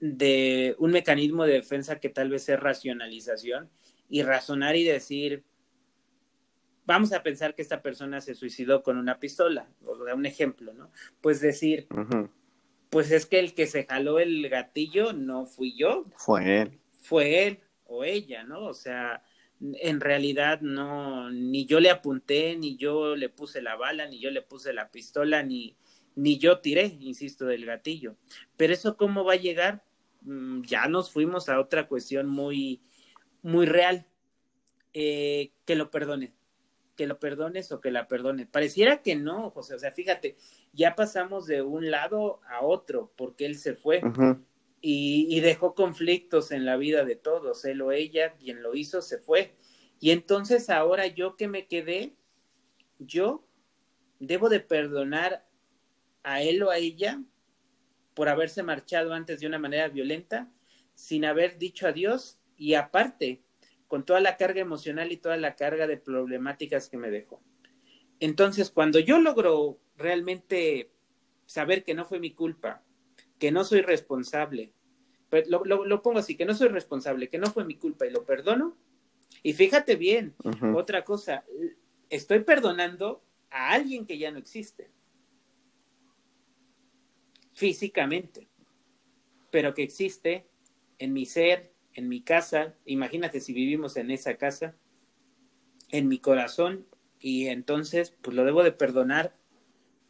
de 0.00 0.74
un 0.78 0.92
mecanismo 0.92 1.44
de 1.44 1.52
defensa 1.52 2.00
que 2.00 2.08
tal 2.08 2.30
vez 2.30 2.48
es 2.48 2.58
racionalización 2.58 3.68
y 4.08 4.22
razonar 4.22 4.74
y 4.74 4.84
decir, 4.84 5.44
vamos 6.86 7.12
a 7.12 7.22
pensar 7.22 7.54
que 7.54 7.60
esta 7.60 7.82
persona 7.82 8.22
se 8.22 8.34
suicidó 8.34 8.82
con 8.82 8.96
una 8.96 9.20
pistola, 9.20 9.68
o 9.84 10.02
da 10.02 10.14
un 10.14 10.24
ejemplo, 10.24 10.72
¿no? 10.72 10.90
Pues 11.20 11.42
decir, 11.42 11.88
pues 12.90 13.12
es 13.12 13.24
que 13.24 13.38
el 13.38 13.54
que 13.54 13.66
se 13.66 13.86
jaló 13.86 14.18
el 14.18 14.48
gatillo 14.48 15.12
no 15.12 15.46
fui 15.46 15.76
yo. 15.76 16.04
Fue 16.16 16.62
él. 16.62 16.80
Fue 16.90 17.46
él 17.46 17.60
o 17.84 18.04
ella, 18.04 18.42
¿no? 18.42 18.64
O 18.64 18.74
sea, 18.74 19.22
en 19.60 20.00
realidad 20.00 20.60
no, 20.60 21.30
ni 21.30 21.66
yo 21.66 21.80
le 21.80 21.90
apunté, 21.90 22.56
ni 22.56 22.76
yo 22.76 23.14
le 23.14 23.28
puse 23.28 23.62
la 23.62 23.76
bala, 23.76 24.06
ni 24.06 24.18
yo 24.18 24.30
le 24.30 24.42
puse 24.42 24.72
la 24.72 24.90
pistola, 24.90 25.42
ni, 25.42 25.76
ni 26.16 26.38
yo 26.38 26.58
tiré, 26.58 26.96
insisto, 27.00 27.46
del 27.46 27.64
gatillo. 27.64 28.16
Pero 28.56 28.72
eso 28.72 28.96
cómo 28.96 29.24
va 29.24 29.34
a 29.34 29.36
llegar, 29.36 29.84
mm, 30.22 30.62
ya 30.62 30.88
nos 30.88 31.10
fuimos 31.12 31.48
a 31.48 31.60
otra 31.60 31.86
cuestión 31.86 32.26
muy, 32.26 32.82
muy 33.42 33.66
real. 33.66 34.06
Eh, 34.92 35.52
que 35.64 35.76
lo 35.76 35.88
perdone, 35.90 36.32
que 37.00 37.06
lo 37.06 37.18
perdones 37.18 37.72
o 37.72 37.80
que 37.80 37.90
la 37.90 38.08
perdone. 38.08 38.44
Pareciera 38.44 39.00
que 39.00 39.16
no, 39.16 39.48
José, 39.52 39.74
o 39.74 39.78
sea, 39.78 39.90
fíjate, 39.90 40.36
ya 40.74 40.94
pasamos 40.94 41.46
de 41.46 41.62
un 41.62 41.90
lado 41.90 42.42
a 42.46 42.62
otro 42.62 43.10
porque 43.16 43.46
él 43.46 43.56
se 43.56 43.72
fue 43.74 44.02
y, 44.82 45.26
y, 45.30 45.40
dejó 45.40 45.74
conflictos 45.74 46.50
en 46.50 46.66
la 46.66 46.76
vida 46.76 47.06
de 47.06 47.16
todos, 47.16 47.64
él 47.64 47.80
o 47.80 47.90
ella, 47.90 48.34
quien 48.34 48.62
lo 48.62 48.74
hizo, 48.74 49.00
se 49.00 49.16
fue. 49.16 49.56
Y 49.98 50.10
entonces 50.10 50.68
ahora 50.68 51.06
yo 51.06 51.36
que 51.36 51.48
me 51.48 51.68
quedé, 51.68 52.16
yo 52.98 53.48
debo 54.18 54.50
de 54.50 54.60
perdonar 54.60 55.46
a 56.22 56.42
él 56.42 56.62
o 56.62 56.68
a 56.68 56.76
ella 56.76 57.22
por 58.12 58.28
haberse 58.28 58.62
marchado 58.62 59.14
antes 59.14 59.40
de 59.40 59.46
una 59.46 59.58
manera 59.58 59.88
violenta, 59.88 60.52
sin 60.92 61.24
haber 61.24 61.56
dicho 61.56 61.86
adiós 61.86 62.38
y 62.58 62.74
aparte 62.74 63.42
con 63.90 64.04
toda 64.04 64.20
la 64.20 64.36
carga 64.36 64.60
emocional 64.60 65.10
y 65.10 65.16
toda 65.16 65.36
la 65.36 65.56
carga 65.56 65.88
de 65.88 65.96
problemáticas 65.96 66.88
que 66.88 66.96
me 66.96 67.10
dejó. 67.10 67.42
Entonces, 68.20 68.70
cuando 68.70 69.00
yo 69.00 69.18
logro 69.18 69.80
realmente 69.96 70.92
saber 71.44 71.82
que 71.82 71.92
no 71.92 72.04
fue 72.04 72.20
mi 72.20 72.30
culpa, 72.32 72.84
que 73.40 73.50
no 73.50 73.64
soy 73.64 73.80
responsable, 73.80 74.72
pues, 75.28 75.48
lo, 75.48 75.64
lo, 75.64 76.02
pongo 76.02 76.20
así, 76.20 76.36
que 76.36 76.44
no 76.44 76.54
soy 76.54 76.68
responsable, 76.68 77.28
que 77.28 77.38
no 77.38 77.50
fue 77.50 77.64
mi 77.64 77.74
culpa 77.74 78.06
y 78.06 78.10
lo 78.10 78.24
perdono, 78.24 78.76
y 79.42 79.54
fíjate 79.54 79.96
bien, 79.96 80.36
otra 80.72 81.04
cosa, 81.04 81.44
estoy 82.08 82.44
perdonando 82.44 83.24
a 83.50 83.72
alguien 83.72 84.06
que 84.06 84.18
ya 84.18 84.30
no 84.30 84.38
existe, 84.38 84.88
físicamente, 87.54 88.46
pero 89.50 89.74
que 89.74 89.82
existe 89.82 90.46
en 91.00 91.12
mi 91.12 91.26
ser, 91.26 91.72
en 92.00 92.08
mi 92.08 92.22
casa, 92.22 92.74
imagínate 92.86 93.40
si 93.40 93.52
vivimos 93.52 93.96
en 93.96 94.10
esa 94.10 94.34
casa, 94.36 94.74
en 95.90 96.08
mi 96.08 96.18
corazón, 96.18 96.86
y 97.20 97.46
entonces 97.48 98.16
pues 98.22 98.34
lo 98.34 98.44
debo 98.44 98.62
de 98.62 98.72
perdonar 98.72 99.34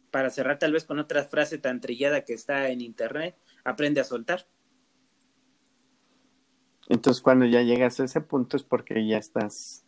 para 0.09 0.29
cerrar 0.29 0.57
tal 0.57 0.71
vez 0.71 0.85
con 0.85 0.99
otra 0.99 1.25
frase 1.25 1.57
tan 1.57 1.81
trillada 1.81 2.23
que 2.23 2.33
está 2.33 2.69
en 2.69 2.81
internet, 2.81 3.35
aprende 3.63 4.01
a 4.01 4.05
soltar. 4.05 4.47
Entonces 6.87 7.21
cuando 7.21 7.45
ya 7.45 7.61
llegas 7.61 7.99
a 7.99 8.05
ese 8.05 8.21
punto 8.21 8.57
es 8.57 8.63
porque 8.63 9.05
ya 9.05 9.17
estás 9.17 9.85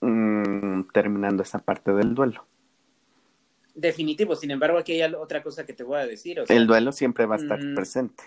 mmm, 0.00 0.82
terminando 0.92 1.42
esa 1.42 1.58
parte 1.58 1.92
del 1.92 2.14
duelo. 2.14 2.46
Definitivo, 3.74 4.34
sin 4.34 4.50
embargo 4.50 4.78
aquí 4.78 5.00
hay 5.00 5.14
otra 5.14 5.42
cosa 5.42 5.64
que 5.64 5.72
te 5.72 5.84
voy 5.84 5.98
a 5.98 6.06
decir. 6.06 6.40
O 6.40 6.46
sea, 6.46 6.56
el 6.56 6.66
duelo 6.66 6.92
siempre 6.92 7.26
va 7.26 7.36
a 7.36 7.38
estar 7.38 7.62
mmm, 7.62 7.74
presente 7.74 8.24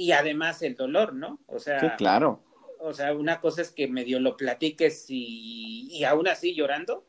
y 0.00 0.12
además 0.12 0.62
el 0.62 0.76
dolor, 0.76 1.12
¿no? 1.12 1.40
O 1.46 1.58
sea, 1.58 1.78
sí, 1.78 1.86
claro. 1.98 2.42
O 2.78 2.94
sea, 2.94 3.12
una 3.12 3.38
cosa 3.38 3.60
es 3.60 3.70
que 3.70 3.86
medio 3.86 4.18
lo 4.18 4.34
platiques 4.34 5.04
y, 5.10 5.88
y 5.90 6.04
aún 6.04 6.26
así 6.26 6.54
llorando, 6.54 7.06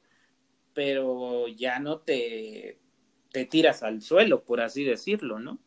pero 0.73 1.47
ya 1.47 1.79
no 1.79 1.99
te, 1.99 2.81
te 3.31 3.45
tiras 3.45 3.81
al 3.81 4.01
suelo, 4.01 4.43
por 4.43 4.59
así 4.59 4.83
decirlo, 4.83 5.39
¿no? 5.39 5.57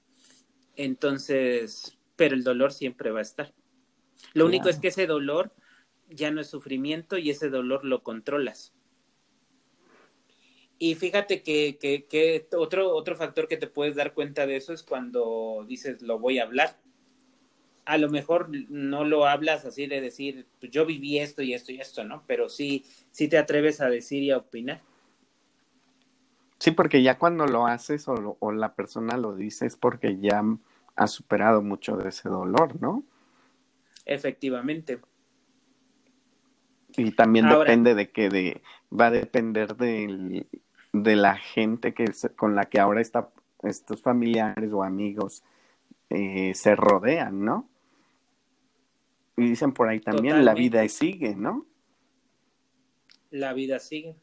Entonces, 0.76 1.96
pero 2.14 2.34
el 2.34 2.44
dolor 2.44 2.74
siempre 2.74 3.10
va 3.10 3.20
a 3.20 3.22
estar. 3.22 3.54
Lo 4.34 4.44
único 4.44 4.68
es 4.68 4.78
que 4.78 4.88
ese 4.88 5.06
dolor 5.06 5.54
ya 6.10 6.30
no 6.30 6.42
es 6.42 6.48
sufrimiento 6.48 7.16
y 7.16 7.30
ese 7.30 7.48
dolor 7.48 7.86
lo 7.86 8.02
controlas. 8.02 8.74
Y 10.78 10.94
fíjate 10.96 11.42
que, 11.42 11.78
que, 11.80 12.04
que, 12.04 12.46
otro, 12.54 12.94
otro 12.94 13.16
factor 13.16 13.48
que 13.48 13.56
te 13.56 13.66
puedes 13.66 13.94
dar 13.94 14.12
cuenta 14.12 14.46
de 14.46 14.56
eso 14.56 14.74
es 14.74 14.82
cuando 14.82 15.64
dices 15.66 16.02
lo 16.02 16.18
voy 16.18 16.38
a 16.38 16.42
hablar. 16.42 16.83
A 17.86 17.98
lo 17.98 18.08
mejor 18.08 18.48
no 18.70 19.04
lo 19.04 19.26
hablas 19.26 19.64
así 19.64 19.86
de 19.86 20.00
decir, 20.00 20.46
pues 20.58 20.72
yo 20.72 20.86
viví 20.86 21.18
esto 21.18 21.42
y 21.42 21.52
esto 21.54 21.72
y 21.72 21.80
esto, 21.80 22.04
¿no? 22.04 22.22
Pero 22.26 22.48
sí, 22.48 22.84
sí 23.10 23.28
te 23.28 23.38
atreves 23.38 23.80
a 23.80 23.88
decir 23.88 24.22
y 24.22 24.30
a 24.30 24.38
opinar. 24.38 24.80
Sí, 26.58 26.70
porque 26.70 27.02
ya 27.02 27.18
cuando 27.18 27.46
lo 27.46 27.66
haces 27.66 28.08
o, 28.08 28.36
o 28.40 28.52
la 28.52 28.74
persona 28.74 29.18
lo 29.18 29.34
dice 29.34 29.66
es 29.66 29.76
porque 29.76 30.18
ya 30.18 30.42
ha 30.96 31.06
superado 31.06 31.60
mucho 31.60 31.96
de 31.96 32.08
ese 32.08 32.28
dolor, 32.28 32.80
¿no? 32.80 33.04
Efectivamente. 34.06 35.00
Y 36.96 37.10
también 37.12 37.48
depende 37.48 37.94
de 37.94 38.10
que 38.10 38.28
de, 38.28 38.62
va 38.92 39.06
a 39.06 39.10
depender 39.10 39.76
de, 39.76 40.46
de 40.92 41.16
la 41.16 41.36
gente 41.36 41.92
que 41.92 42.04
con 42.36 42.54
la 42.54 42.66
que 42.66 42.80
ahora 42.80 43.00
está, 43.00 43.30
estos 43.62 44.00
familiares 44.00 44.72
o 44.72 44.82
amigos 44.82 45.42
eh, 46.10 46.52
se 46.54 46.76
rodean, 46.76 47.44
¿no? 47.44 47.68
Y 49.36 49.48
dicen 49.48 49.72
por 49.72 49.88
ahí 49.88 50.00
también, 50.00 50.44
la 50.44 50.54
vida 50.54 50.86
sigue, 50.88 51.34
¿no? 51.34 51.66
La 53.30 53.52
vida 53.52 53.78
sigue. 53.78 54.16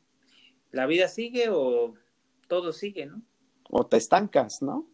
La 0.71 0.85
vida 0.85 1.07
sigue 1.07 1.49
o 1.49 1.95
todo 2.47 2.71
sigue, 2.71 3.05
¿no? 3.05 3.21
O 3.69 3.85
te 3.85 3.97
estancas, 3.97 4.61
¿no? 4.61 4.87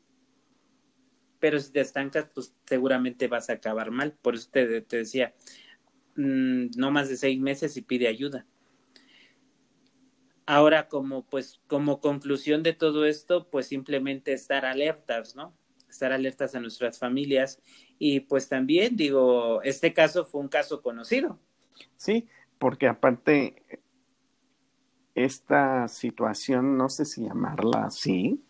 Pero 1.40 1.60
si 1.60 1.72
te 1.72 1.82
estancas, 1.82 2.28
pues 2.34 2.56
seguramente 2.66 3.28
vas 3.28 3.50
a 3.50 3.54
acabar 3.54 3.92
mal. 3.92 4.14
Por 4.22 4.36
eso 4.36 4.50
te, 4.52 4.82
te 4.82 4.98
decía, 4.98 5.36
Mm, 6.18 6.72
no 6.76 6.90
más 6.90 7.10
de 7.10 7.16
seis 7.16 7.40
meses 7.40 7.78
y 7.78 7.82
pide 7.84 8.08
ayuda. 8.08 8.46
Ahora, 10.48 10.88
como 10.88 11.24
pues, 11.26 11.62
como 11.68 12.02
conclusión 12.02 12.64
de 12.64 12.74
todo 12.74 13.06
esto, 13.06 13.50
pues 13.50 13.68
simplemente 13.68 14.34
estar 14.34 14.66
alertas, 14.66 15.36
¿no? 15.36 15.54
Estar 15.90 16.12
alertas 16.12 16.56
a 16.56 16.60
nuestras 16.60 17.00
familias. 17.00 17.60
Y 18.00 18.22
pues 18.22 18.50
también, 18.50 18.96
digo, 18.96 19.62
este 19.64 19.94
caso 19.94 20.26
fue 20.26 20.42
un 20.42 20.48
caso 20.48 20.82
conocido. 20.82 21.40
Sí, 21.96 22.28
porque 22.58 22.88
aparte, 22.88 23.64
esta 25.16 25.88
situación, 25.88 26.78
no 26.78 26.90
sé 26.90 27.06
si 27.06 27.24
llamarla 27.24 27.86
así, 27.86 28.44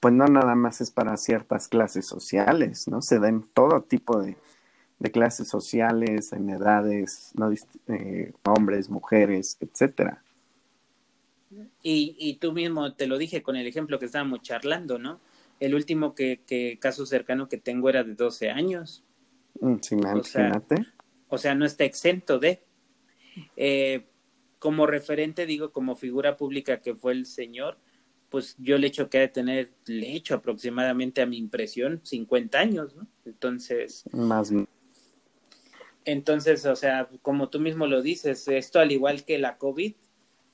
pues 0.00 0.14
no 0.14 0.26
nada 0.26 0.54
más 0.54 0.80
es 0.80 0.90
para 0.90 1.16
ciertas 1.16 1.68
clases 1.68 2.06
sociales, 2.06 2.88
¿no? 2.88 3.02
Se 3.02 3.18
da 3.18 3.28
en 3.28 3.42
todo 3.42 3.82
tipo 3.82 4.20
de, 4.20 4.36
de 4.98 5.10
clases 5.10 5.48
sociales, 5.48 6.32
en 6.32 6.48
edades, 6.48 7.32
¿no? 7.34 7.52
Eh, 7.88 8.32
hombres, 8.44 8.88
mujeres, 8.88 9.58
etcétera. 9.60 10.22
Y, 11.82 12.16
y 12.18 12.34
tú 12.36 12.52
mismo 12.52 12.94
te 12.94 13.06
lo 13.06 13.18
dije 13.18 13.42
con 13.42 13.56
el 13.56 13.66
ejemplo 13.66 13.98
que 13.98 14.06
estábamos 14.06 14.40
charlando, 14.42 14.98
¿no? 14.98 15.20
El 15.60 15.74
último 15.74 16.14
que, 16.14 16.42
que 16.46 16.78
caso 16.80 17.06
cercano 17.06 17.48
que 17.48 17.58
tengo 17.58 17.88
era 17.88 18.02
de 18.02 18.14
12 18.14 18.50
años. 18.50 19.04
Mm, 19.60 19.76
sí, 19.80 19.94
imagínate. 19.94 20.86
O 21.28 21.38
sea, 21.38 21.54
no 21.54 21.64
está 21.64 21.84
exento 21.84 22.38
de. 22.38 22.64
Eh, 23.56 24.08
como 24.58 24.86
referente, 24.86 25.46
digo, 25.46 25.70
como 25.72 25.94
figura 25.94 26.36
pública 26.36 26.80
que 26.80 26.94
fue 26.94 27.12
el 27.12 27.26
señor, 27.26 27.78
pues 28.28 28.56
yo 28.58 28.78
le 28.78 28.88
echo 28.88 29.08
que 29.08 29.18
ha 29.18 29.22
de 29.22 29.28
tener, 29.28 29.70
le 29.86 30.14
echo 30.14 30.34
aproximadamente 30.34 31.22
a 31.22 31.26
mi 31.26 31.38
impresión 31.38 32.00
50 32.02 32.58
años, 32.58 32.96
¿no? 32.96 33.06
Entonces. 33.24 34.04
Más 34.12 34.52
entonces, 36.04 36.64
o 36.66 36.76
sea, 36.76 37.08
como 37.22 37.50
tú 37.50 37.60
mismo 37.60 37.86
lo 37.86 38.02
dices, 38.02 38.48
esto 38.48 38.80
al 38.80 38.92
igual 38.92 39.24
que 39.24 39.38
la 39.38 39.58
COVID, 39.58 39.94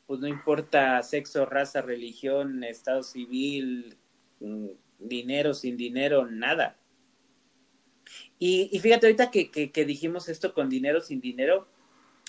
pues 0.07 0.21
no 0.21 0.27
importa 0.27 1.03
sexo, 1.03 1.47
raza, 1.47 1.83
religión, 1.83 2.65
estado 2.65 3.03
civil, 3.03 3.97
mm, 4.41 4.67
dinero, 4.99 5.55
sin 5.55 5.77
dinero, 5.77 6.27
nada. 6.27 6.79
Y, 8.39 8.79
fíjate 8.81 9.07
ahorita 9.07 9.31
que, 9.31 9.51
que, 9.51 9.85
dijimos 9.85 10.29
esto 10.29 10.53
con 10.53 10.69
dinero, 10.69 11.01
sin 11.01 11.21
dinero, 11.21 11.69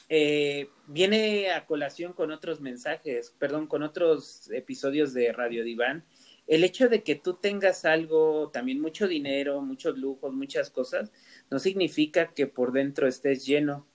eh, 0.10 0.70
viene 0.88 1.52
a 1.52 1.66
colación 1.66 2.14
con 2.14 2.32
otros 2.32 2.62
mensajes, 2.62 3.36
perdón, 3.38 3.68
con 3.68 3.84
otros 3.84 4.50
episodios 4.52 5.14
de 5.14 5.34
Radio 5.34 5.64
Diván. 5.64 6.06
El 6.48 6.64
hecho 6.64 6.88
de 6.88 7.04
que 7.04 7.16
tú 7.16 7.34
tengas 7.34 7.84
algo, 7.84 8.50
también 8.52 8.80
mucho 8.80 9.08
dinero, 9.08 9.62
muchos 9.62 9.98
lujos, 9.98 10.34
muchas 10.34 10.70
cosas, 10.70 11.12
no 11.52 11.60
significa 11.60 12.34
que 12.34 12.48
por 12.48 12.72
dentro 12.72 13.08
estés 13.08 13.46
lleno. 13.46 13.86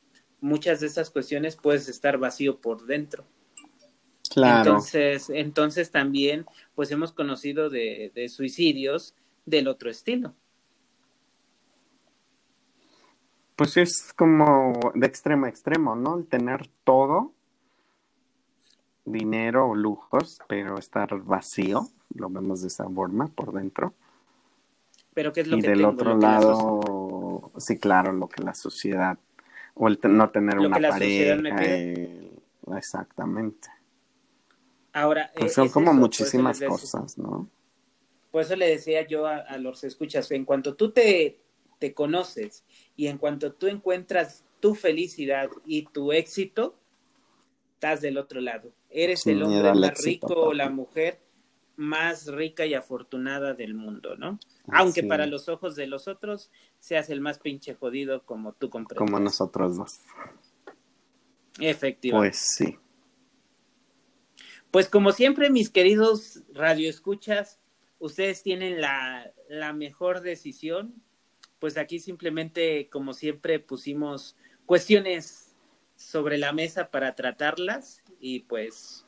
Muchas 0.41 0.81
de 0.81 0.89
esas 0.89 1.11
cuestiones 1.11 1.57
puedes 1.57 1.89
estar 1.89 2.19
vacío 2.19 2.61
por 2.61 2.85
dentro. 2.85 3.27
Claro. 4.33 4.71
Entonces, 4.71 5.31
entonces 5.31 5.91
también, 5.91 6.47
pues 6.75 6.91
hemos 6.91 7.13
conocido 7.13 7.71
de, 7.71 8.13
de 8.15 8.29
suicidios 8.29 9.15
del 9.47 9.69
otro 9.69 9.91
estilo. 9.91 10.35
Pues 13.57 13.77
es 13.77 14.13
como 14.17 14.93
de 14.95 15.07
extremo 15.07 15.47
a 15.47 15.49
extremo, 15.49 15.95
¿no? 15.95 16.19
El 16.19 16.27
tener 16.27 16.69
todo, 16.85 17.33
dinero 19.05 19.69
o 19.69 19.75
lujos, 19.75 20.39
pero 20.49 20.79
estar 20.79 21.17
vacío, 21.21 21.89
lo 22.15 22.31
vemos 22.31 22.63
de 22.63 22.69
esa 22.69 22.89
forma 22.89 23.29
por 23.29 23.53
dentro. 23.53 23.95
Pero 25.15 25.33
¿qué 25.33 25.43
es 25.43 25.49
lo 25.49 25.59
y 25.59 25.61
del 25.61 25.85
otro 25.85 26.17
lado, 26.17 27.51
sí, 27.59 27.79
claro, 27.79 28.13
lo 28.13 28.29
que 28.29 28.43
la 28.43 28.55
sociedad, 28.55 29.19
o 29.75 29.89
el 29.89 29.99
no 30.09 30.31
tener 30.31 30.59
una 30.59 30.79
pareja, 30.79 31.53
exactamente. 32.77 33.69
Ahora, 34.93 35.31
pues 35.37 35.55
son 35.55 35.69
como 35.71 35.95
muchísimas 35.95 36.61
cosas, 36.61 37.17
¿no? 37.17 37.49
Por 38.31 38.43
eso 38.43 38.57
le 38.57 38.69
decía 38.69 39.07
yo 39.07 39.27
a, 39.27 39.57
los 39.59 39.85
escuchas, 39.85 40.31
en 40.31 40.45
cuanto 40.45 40.75
tú 40.75 40.91
te, 40.91 41.41
te 41.79 41.93
conoces 41.93 42.65
y 42.97 43.07
en 43.09 43.19
cuanto 43.19 43.53
tú 43.53 43.67
encuentras 43.67 44.45
tu 44.61 44.75
felicidad 44.75 45.51
y 45.67 45.87
tu 45.87 46.13
éxito, 46.13 46.79
estás 47.75 48.01
del 48.01 48.17
otro 48.17 48.41
lado. 48.41 48.73
Eres 48.89 49.27
el 49.27 49.43
hombre 49.43 49.75
más 49.75 50.03
rico 50.03 50.35
o 50.35 50.55
la 50.55 50.71
mujer 50.71 51.21
más 51.77 52.27
rica 52.27 52.65
y 52.65 52.75
afortunada 52.75 53.55
del 53.55 53.75
mundo, 53.75 54.17
¿no? 54.17 54.39
Aunque 54.69 55.03
para 55.03 55.27
los 55.27 55.49
ojos 55.49 55.75
de 55.75 55.87
los 55.87 56.07
otros 56.07 56.51
seas 56.79 57.11
el 57.11 57.21
más 57.21 57.39
pinche 57.39 57.75
jodido 57.75 58.25
como 58.25 58.53
tú 58.53 58.71
comprendes. 58.71 58.99
Como 58.99 59.19
nosotros 59.19 59.77
dos. 59.77 60.01
Efectivamente. 61.59 62.31
Pues 62.31 62.47
sí. 62.57 62.79
Pues 64.73 64.89
como 64.89 65.13
siempre, 65.13 65.51
mis 65.51 65.69
queridos 65.69 66.45
radioescuchas, 66.55 67.61
ustedes 67.99 68.43
tienen 68.43 68.81
la, 68.81 69.31
la 69.51 69.75
mejor 69.75 70.23
decisión. 70.23 70.95
Pues 71.59 71.77
aquí 71.77 71.99
simplemente, 71.99 72.89
como 72.89 73.13
siempre, 73.13 73.61
pusimos 73.61 74.35
cuestiones 74.65 75.55
sobre 75.95 76.39
la 76.39 76.55
mesa 76.55 76.91
para 76.91 77.15
tratarlas 77.15 78.03
y 78.19 78.41
pues 78.41 79.07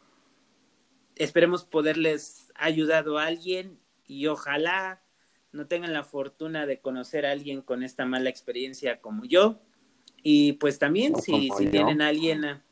esperemos 1.16 1.64
poderles 1.64 2.53
ayudado 2.57 3.16
a 3.16 3.24
alguien 3.24 3.81
y 4.07 4.27
ojalá 4.27 5.03
no 5.50 5.66
tengan 5.66 5.94
la 5.94 6.03
fortuna 6.03 6.66
de 6.66 6.79
conocer 6.79 7.24
a 7.24 7.31
alguien 7.31 7.62
con 7.62 7.83
esta 7.83 8.05
mala 8.05 8.29
experiencia 8.29 9.00
como 9.00 9.24
yo. 9.24 9.62
Y 10.22 10.53
pues 10.55 10.79
también 10.79 11.16
si, 11.16 11.48
si 11.57 11.68
tienen 11.68 12.03
a 12.03 12.09
alguien 12.09 12.62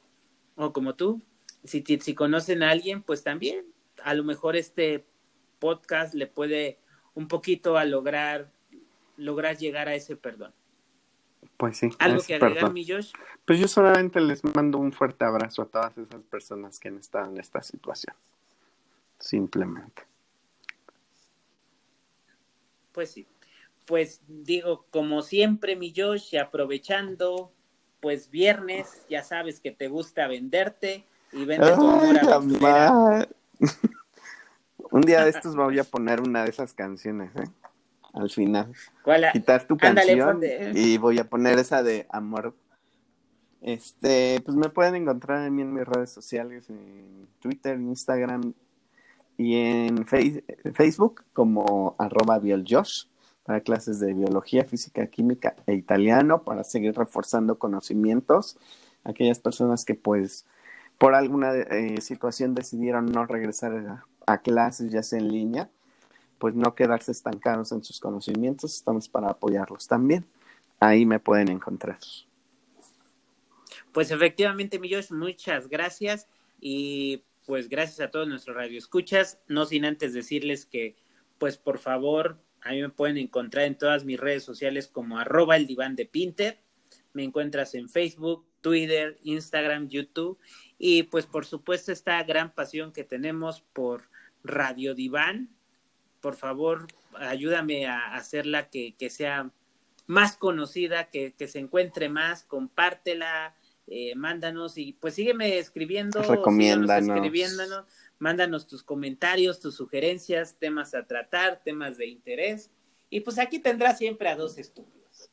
o 0.57 0.75
como 0.75 0.95
tú, 0.95 1.23
si, 1.65 1.83
si 1.83 2.15
conocen 2.15 2.63
a 2.63 2.71
alguien, 2.71 3.03
pues 3.03 3.23
también 3.23 3.65
a 4.03 4.15
lo 4.15 4.25
mejor 4.25 4.57
este 4.57 5.05
podcast 5.59 6.15
le 6.15 6.27
puede 6.27 6.79
un 7.15 7.29
poquito 7.29 7.77
a 7.77 7.85
lograr 7.85 8.51
lograr 9.17 9.57
llegar 9.57 9.89
a 9.89 9.95
ese 9.95 10.17
perdón. 10.17 10.53
Pues 11.57 11.77
sí. 11.77 11.91
¿Algo 11.99 12.23
que 12.23 12.35
agregar, 12.35 12.73
mi 12.73 12.87
Josh? 12.87 13.13
Pues 13.45 13.59
yo 13.61 13.69
solamente 13.69 14.21
les 14.21 14.43
mando 14.43 14.79
un 14.79 14.93
fuerte 14.93 15.25
abrazo 15.25 15.63
a 15.63 15.67
todas 15.67 15.97
esas 15.99 16.23
personas 16.23 16.79
que 16.79 16.89
han 16.89 16.99
estado 16.99 17.31
en 17.31 17.39
esta 17.39 17.63
situación 17.63 18.15
simplemente. 19.19 20.03
Pues 22.93 23.13
sí. 23.13 23.27
Pues 23.87 24.21
digo, 24.27 24.87
como 24.91 25.23
siempre, 25.23 25.77
mi 25.77 25.93
Josh, 25.97 26.37
aprovechando, 26.37 27.53
pues 28.01 28.31
viernes, 28.31 29.07
ya 29.09 29.23
sabes 29.23 29.61
que 29.61 29.71
te 29.71 29.89
gusta 29.89 30.27
venderte 30.29 31.05
y 31.33 31.45
vende 31.45 31.73
tu 31.73 31.83
Un 34.91 35.01
día 35.03 35.25
de 35.25 35.31
estos 35.31 35.57
voy 35.57 35.79
a 35.79 35.85
poner 35.85 36.21
una 36.21 36.45
de 36.45 36.51
esas 36.51 36.75
canciones, 36.75 37.31
¿eh? 37.37 37.49
Al 38.13 38.29
final. 38.31 38.73
¿Cuál? 39.03 39.25
Quitar 39.33 39.67
tu 39.67 39.79
canción 39.79 40.41
y 40.75 40.99
voy 40.99 41.19
a 41.19 41.25
poner 41.25 41.59
esa 41.59 41.83
de 41.83 42.07
amor. 42.11 42.55
Este, 43.63 44.43
pues 44.45 44.57
me 44.57 44.69
pueden 44.69 44.97
encontrar 44.97 45.47
en, 45.47 45.59
en 45.59 45.73
mis 45.73 45.87
redes 45.87 46.11
sociales, 46.11 46.69
en 46.69 47.29
Twitter, 47.41 47.81
Instagram, 47.81 48.53
y 49.37 49.57
en 49.57 50.07
Facebook 50.07 51.25
como 51.33 51.97
arroba 51.99 52.39
bieljosh 52.39 53.07
para 53.45 53.61
clases 53.61 53.99
de 53.99 54.15
biología, 54.15 54.65
física, 54.65 55.07
química 55.07 55.57
e 55.67 55.75
italiano 55.75 56.45
para 56.45 56.63
seguir 56.65 56.97
reforzando 56.97 57.59
conocimientos. 57.59 58.57
Aquellas 59.05 59.41
personas 59.41 59.85
que 59.85 59.95
pues 59.95 60.47
por 61.03 61.17
alguna 61.17 61.53
eh, 61.57 62.01
situación 62.01 62.55
decidieron 62.55 63.07
no 63.07 63.27
regresar 63.27 64.05
a, 64.25 64.39
clases 64.39 64.93
ya 64.93 65.03
sea 65.03 65.19
en 65.19 65.33
línea, 65.33 65.69
pues 66.39 66.55
no 66.55 66.77
quedarse 66.77 67.11
estancados 67.11 67.73
en 67.73 67.83
sus 67.83 67.99
conocimientos, 67.99 68.73
estamos 68.77 69.09
para 69.09 69.31
apoyarlos 69.31 69.89
también. 69.89 70.25
Ahí 70.79 71.05
me 71.05 71.19
pueden 71.19 71.49
encontrar. 71.49 71.99
Pues 73.91 74.13
efectivamente, 74.13 74.79
mi 74.79 74.95
Josh, 74.95 75.11
muchas 75.11 75.67
gracias 75.69 76.29
y 76.61 77.25
pues 77.47 77.69
gracias 77.69 77.99
a 77.99 78.13
todos 78.13 78.29
nuestros 78.29 78.57
radioescuchas, 78.57 79.41
no 79.49 79.65
sin 79.65 79.85
antes 79.85 80.15
decirles 80.15 80.67
que 80.67 80.95
pues 81.39 81.59
por 81.59 81.79
favor, 81.79 82.39
a 82.61 82.71
me 82.75 82.91
pueden 82.91 83.19
encontrar 83.19 83.65
en 83.65 83.77
todas 83.77 84.05
mis 84.05 84.21
redes 84.21 84.45
sociales 84.45 84.87
como 84.87 85.19
arroba 85.19 85.57
el 85.57 85.67
diván 85.67 85.97
de 85.97 86.07
Pinter, 86.07 86.61
me 87.13 87.25
encuentras 87.25 87.75
en 87.75 87.89
Facebook, 87.89 88.47
Twitter, 88.61 89.19
Instagram, 89.23 89.89
YouTube. 89.89 90.39
Y 90.79 91.05
pues 91.05 91.27
por 91.27 91.47
supuesto 91.47 91.93
esta 91.93 92.23
gran 92.25 92.55
pasión 92.55 92.93
que 92.93 93.05
tenemos 93.05 93.63
por 93.73 94.11
Radio 94.45 94.95
Diván, 94.95 95.51
por 96.21 96.35
favor 96.35 96.87
ayúdame 97.15 97.87
a 97.87 98.15
hacerla 98.15 98.69
que, 98.69 98.95
que 98.97 99.11
sea 99.11 99.51
más 100.07 100.37
conocida, 100.37 101.09
que, 101.11 101.33
que 101.35 101.49
se 101.49 101.59
encuentre 101.59 102.09
más, 102.09 102.45
compártela, 102.45 103.55
eh, 103.87 104.15
mándanos. 104.15 104.79
Y 104.79 104.95
pues 104.95 105.15
sígueme 105.15 105.59
escribiendo, 105.59 106.23
recomiéndanos, 106.23 107.17
escribiéndonos, 107.17 107.85
mándanos 108.19 108.67
tus 108.67 108.83
comentarios, 108.83 109.61
tus 109.61 109.77
sugerencias, 109.77 110.57
temas 110.59 110.95
a 110.95 111.07
tratar, 111.07 111.63
temas 111.65 111.99
de 111.99 112.07
interés. 112.07 112.71
Y 113.11 113.21
pues 113.21 113.39
aquí 113.39 113.59
tendrás 113.59 113.99
siempre 113.99 114.29
a 114.29 114.37
dos 114.37 114.59
estúpidos. 114.59 115.31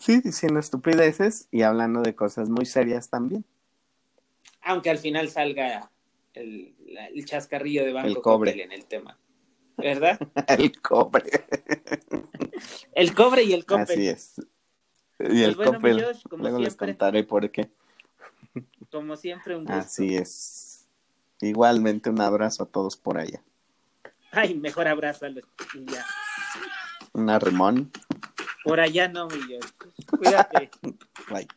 Sí, 0.00 0.20
diciendo 0.22 0.58
estupideces 0.58 1.46
y 1.50 1.60
hablando 1.60 2.00
de 2.00 2.14
cosas 2.14 2.48
muy 2.48 2.64
serias 2.64 3.10
también. 3.10 3.44
Aunque 4.62 4.88
al 4.88 4.96
final 4.96 5.28
salga 5.28 5.90
el, 6.32 6.74
el 7.14 7.24
chascarrillo 7.26 7.84
de 7.84 7.92
Banco 7.92 8.08
el 8.08 8.16
cobre. 8.20 8.62
en 8.62 8.72
el 8.72 8.86
tema, 8.86 9.18
¿verdad? 9.76 10.18
el 10.48 10.80
cobre. 10.80 11.30
el 12.94 13.14
cobre 13.14 13.42
y 13.42 13.52
el 13.52 13.66
cobre. 13.66 13.82
Así 13.82 14.08
es. 14.08 14.40
Y 15.18 15.42
el 15.42 15.54
Pues 15.54 15.68
bueno, 15.68 15.72
Coppel, 15.74 15.96
mi 15.96 16.02
Josh, 16.02 16.22
como 16.30 16.42
luego 16.44 16.58
les 16.60 16.72
siempre. 16.72 16.86
contaré 16.88 17.24
por 17.24 17.50
qué. 17.50 17.70
Como 18.90 19.16
siempre, 19.16 19.54
un 19.54 19.64
gusto. 19.66 19.78
Así 19.78 20.16
es. 20.16 20.86
Igualmente 21.42 22.08
un 22.08 22.22
abrazo 22.22 22.62
a 22.62 22.66
todos 22.66 22.96
por 22.96 23.18
allá. 23.18 23.42
Ay, 24.32 24.54
mejor 24.54 24.88
abrázalo 24.88 25.42
y 25.74 25.84
ya. 25.84 26.06
Un 27.12 27.28
arrimón. 27.28 27.90
Por 28.64 28.80
allá 28.80 29.08
no, 29.08 29.26
mi 29.28 29.40
Josh. 29.42 29.70
Cuídate. 30.18 30.70
Bye. 31.30 31.48